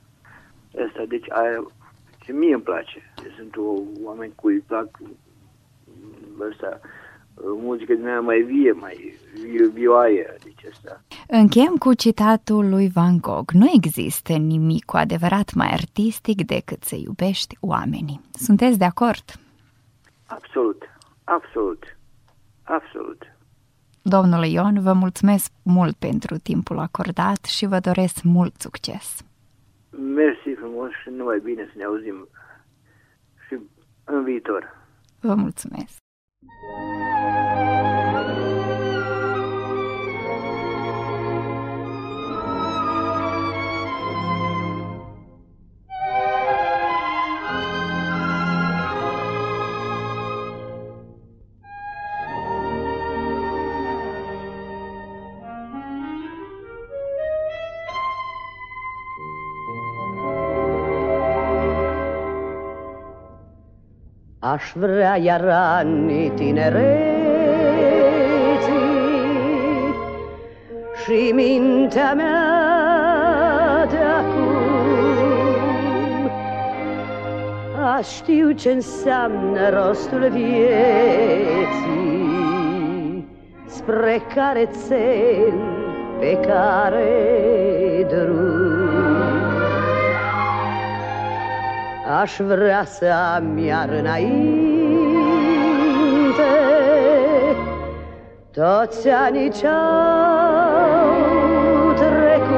Asta, 0.87 1.05
deci 1.09 1.31
aia, 1.31 1.67
ce 2.25 2.33
mie 2.33 2.55
îmi 2.55 2.63
place. 2.63 3.13
Sunt 3.37 3.57
o, 3.57 3.83
oameni 4.03 4.33
cu 4.35 4.47
îi 4.47 4.59
plac 4.59 4.89
ăsta, 6.41 6.81
muzică 7.43 7.95
din 7.95 8.07
aia 8.07 8.21
mai 8.21 8.41
vie, 8.41 8.73
mai 8.73 9.19
vioaie, 9.73 10.37
deci 10.43 10.65
asta. 10.73 11.03
Încheiem 11.29 11.77
cu 11.77 11.95
citatul 11.95 12.69
lui 12.69 12.89
Van 12.89 13.19
Gogh. 13.21 13.53
Nu 13.53 13.67
există 13.75 14.33
nimic 14.33 14.85
cu 14.85 14.97
adevărat 14.97 15.55
mai 15.55 15.69
artistic 15.73 16.47
decât 16.47 16.83
să 16.83 16.97
iubești 16.97 17.57
oamenii. 17.61 18.21
Sunteți 18.33 18.79
de 18.79 18.85
acord? 18.85 19.25
Absolut, 20.27 20.83
absolut, 21.25 21.99
absolut. 22.63 23.23
Domnule 24.03 24.49
Ion, 24.49 24.81
vă 24.81 24.93
mulțumesc 24.93 25.53
mult 25.63 25.97
pentru 25.97 26.37
timpul 26.39 26.79
acordat 26.79 27.45
și 27.45 27.67
vă 27.67 27.79
doresc 27.79 28.23
mult 28.23 28.61
succes. 28.61 29.25
Mersi 29.91 30.59
frumos 30.59 30.91
și 31.03 31.09
numai 31.09 31.41
bine 31.45 31.65
să 31.65 31.73
ne 31.77 31.85
auzim 31.85 32.29
și 33.49 33.59
în 34.05 34.25
viitor. 34.25 34.79
Vă 35.21 35.35
mulțumesc. 35.35 35.99
Música 36.79 37.40
Aș 64.53 64.73
vrea 64.75 65.17
iar 65.17 65.45
anii 65.79 66.31
tinereții 66.31 66.79
Și 71.05 71.33
mintea 71.35 72.15
mea 72.15 73.87
de 73.91 73.97
acum 73.97 74.61
Aș 77.97 78.15
știu 78.15 78.51
ce 78.51 78.71
înseamnă 78.71 79.69
rostul 79.69 80.29
vieții 80.31 80.69
Spre 83.67 84.23
care 84.35 84.69
țel, 84.87 85.55
pe 86.19 86.39
care 86.47 88.07
drum 88.09 88.90
Aș 92.21 92.37
vrea 92.39 92.85
să 92.85 93.07
am 93.35 93.59
iar 93.59 93.89
înainte. 93.89 94.43
Toți 98.53 99.09
anii 99.09 99.51
ce-au 99.51 99.73
trecut 101.93 102.51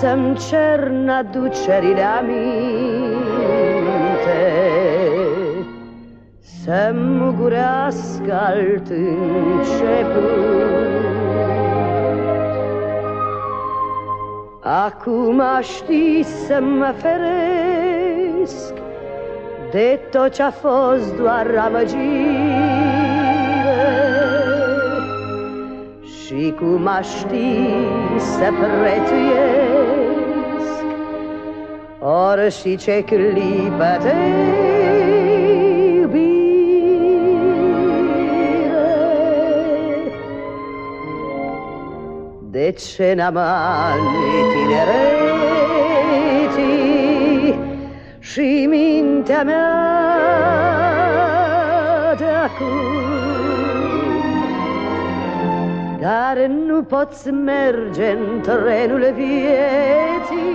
Să-mi 0.00 0.36
cer 0.36 0.92
aducerile 1.18 2.02
aminte. 2.02 2.46
Să-mi 6.40 7.16
mugurească 7.18 8.32
alt 8.32 8.88
început 8.88 10.06
Acum 14.68 15.42
știi 15.60 16.22
să 16.22 16.60
mă 16.60 16.94
feresc 16.96 18.74
De 19.70 20.00
tot 20.10 20.32
ce-a 20.32 20.50
fost 20.50 21.16
doar 21.16 21.46
amăgire. 21.66 22.96
Și 26.04 26.54
cum 26.58 26.88
ști 27.02 27.58
să 28.18 28.52
prețuiesc 28.60 30.04
Ori 32.00 32.50
și 32.60 32.76
ce 32.76 33.04
clipă 33.04 33.98
te 34.02 34.75
De 42.66 42.72
ce 42.72 43.14
n-am 43.16 43.36
ani 43.36 44.02
tinereții 44.52 45.18
Și 48.18 48.66
mintea 48.68 49.42
mea 49.42 49.64
de 52.18 52.24
acum 52.24 52.66
Dar 56.00 56.46
nu 56.66 56.82
poți 56.82 57.30
merge 57.30 58.10
în 58.10 58.40
trenul 58.40 59.12
vieții 59.14 60.54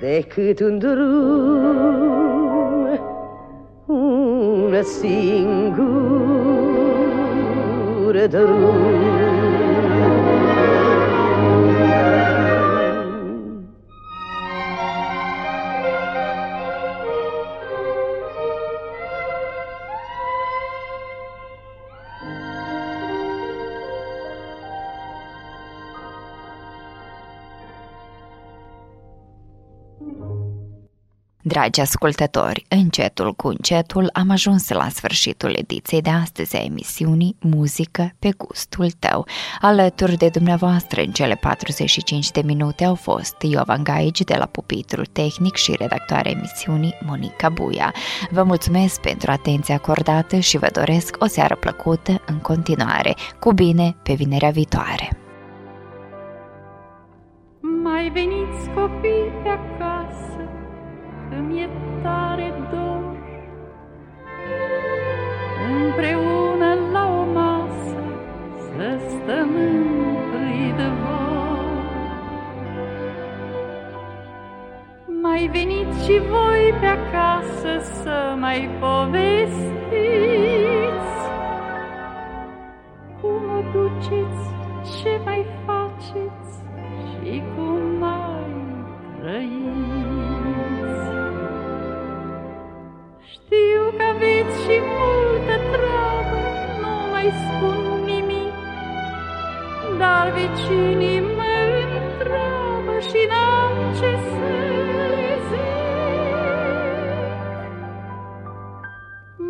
Decât 0.00 0.60
un 0.60 0.78
drum 0.78 1.00
Un 3.86 4.82
singur 4.82 6.71
drum 8.12 9.31
Dragi 31.52 31.80
ascultători, 31.80 32.64
încetul 32.68 33.32
cu 33.32 33.48
încetul 33.48 34.10
am 34.12 34.30
ajuns 34.30 34.68
la 34.68 34.88
sfârșitul 34.88 35.56
ediției 35.58 36.00
de 36.00 36.10
astăzi 36.10 36.56
a 36.56 36.60
emisiunii 36.60 37.36
Muzică 37.40 38.12
pe 38.18 38.30
gustul 38.36 38.90
tău. 38.90 39.26
Alături 39.60 40.16
de 40.16 40.28
dumneavoastră 40.28 41.00
în 41.00 41.10
cele 41.10 41.34
45 41.34 42.30
de 42.30 42.42
minute 42.44 42.84
au 42.84 42.94
fost 42.94 43.36
Iovan 43.40 43.84
Gaici 43.84 44.20
de 44.20 44.34
la 44.38 44.46
pupitrul 44.46 45.04
tehnic 45.04 45.54
și 45.54 45.74
redactoarea 45.78 46.30
emisiunii 46.30 46.94
Monica 47.06 47.48
Buia. 47.48 47.94
Vă 48.30 48.42
mulțumesc 48.42 49.00
pentru 49.00 49.30
atenția 49.30 49.74
acordată 49.74 50.38
și 50.38 50.58
vă 50.58 50.68
doresc 50.72 51.16
o 51.18 51.26
seară 51.26 51.56
plăcută 51.56 52.22
în 52.26 52.38
continuare. 52.38 53.14
Cu 53.40 53.52
bine 53.52 53.96
pe 54.02 54.14
vinerea 54.14 54.50
viitoare! 54.50 55.16
Mai 57.82 58.10
veniți 58.10 58.68
copii 58.74 59.32
pe 59.42 59.48
acasă 59.48 59.91
îmi 61.38 61.60
e 61.60 61.68
tare 62.02 62.52
dor. 62.70 63.20
Împreună 65.70 66.74
la 66.92 67.04
o 67.20 67.32
masă 67.32 68.02
Să 68.56 68.98
stăm 69.08 69.48
în 69.54 69.92
de 70.76 70.88
vor 71.02 71.70
Mai 75.22 75.48
veniți 75.52 76.04
și 76.04 76.20
voi 76.28 76.74
pe 76.80 76.86
acasă 76.86 77.78
Să 78.02 78.36
mai 78.38 78.70
povestiți. 78.80 79.70
Cum 83.20 83.42
o 83.56 83.62
duceți, 83.72 84.44
ce 85.00 85.20
mai 85.24 85.46
faceți 85.66 86.52
Și 87.10 87.42
cum 87.54 87.98
mai 87.98 88.52
trăiți 89.20 90.01
și 94.62 94.76
multă 94.96 95.56
treabă, 95.72 96.40
nu 96.80 96.94
mai 97.10 97.28
spun 97.42 97.78
nimic, 98.04 98.54
dar 99.98 100.32
vecinii 100.36 101.20
mă 101.20 101.54
întreabă 102.00 102.94
și 103.08 103.20
n-am 103.30 103.76
ce 103.98 104.10
să 104.30 104.50
le 105.18 105.34
zic. 105.48 105.70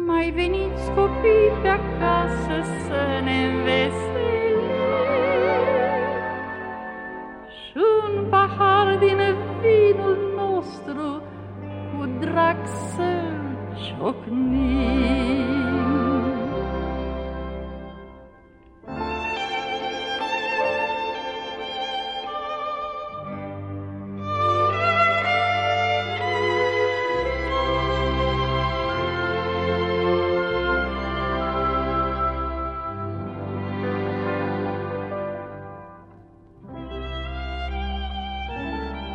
Mai 0.07 0.31
veniți 0.31 0.91
copii 0.95 1.51
pe 1.63 1.69
acasă 1.69 2.57
să 2.87 3.01
ne 3.25 3.45
înveselim 3.45 4.71
și 7.59 7.81
un 8.05 8.25
pahar 8.31 8.97
din 8.99 9.21
vinul 9.61 10.19
nostru 10.37 11.23
cu 11.91 12.07
drag 12.21 12.57
să 12.67 13.03
ciocnim. 13.03 13.52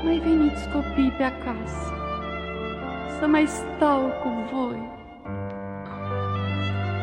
Mai 0.03 0.19
veniți 0.19 0.69
copii 0.69 1.11
pe 1.17 1.23
acasă 1.23 2.06
să 3.19 3.27
mai 3.27 3.45
stau 3.47 3.99
cu 3.99 4.29
voi 4.51 4.95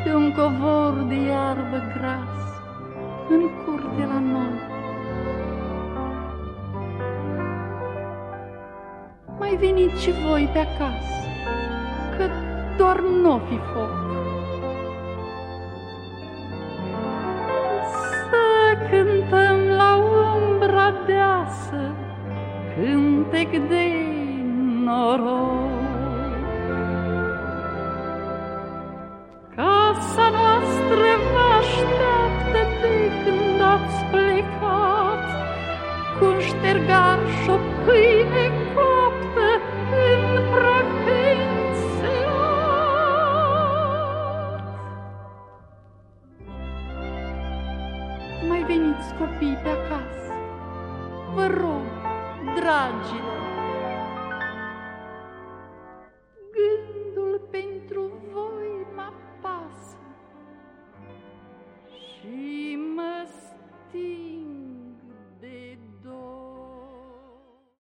pe 0.05 0.15
un 0.15 0.33
covor 0.33 1.05
de 1.09 1.15
iarbă 1.15 1.83
gras 1.97 2.35
în 3.29 3.41
curte 3.65 4.07
la 4.07 4.19
noi. 4.19 4.73
Mai 9.39 9.57
veniți 9.61 10.03
și 10.03 10.11
voi 10.11 10.49
pe 10.53 10.59
acasă, 10.59 11.29
că 12.17 12.29
doar 12.77 13.01
nu 13.01 13.41
fi 13.49 13.57
foc. 13.57 14.03
Să 18.31 18.43
cântăm 18.91 19.59
la 19.77 19.97
umbra 19.97 20.93
deasă 21.07 21.95
cântec 22.75 23.51
de 23.69 23.85
noroc. 24.85 25.34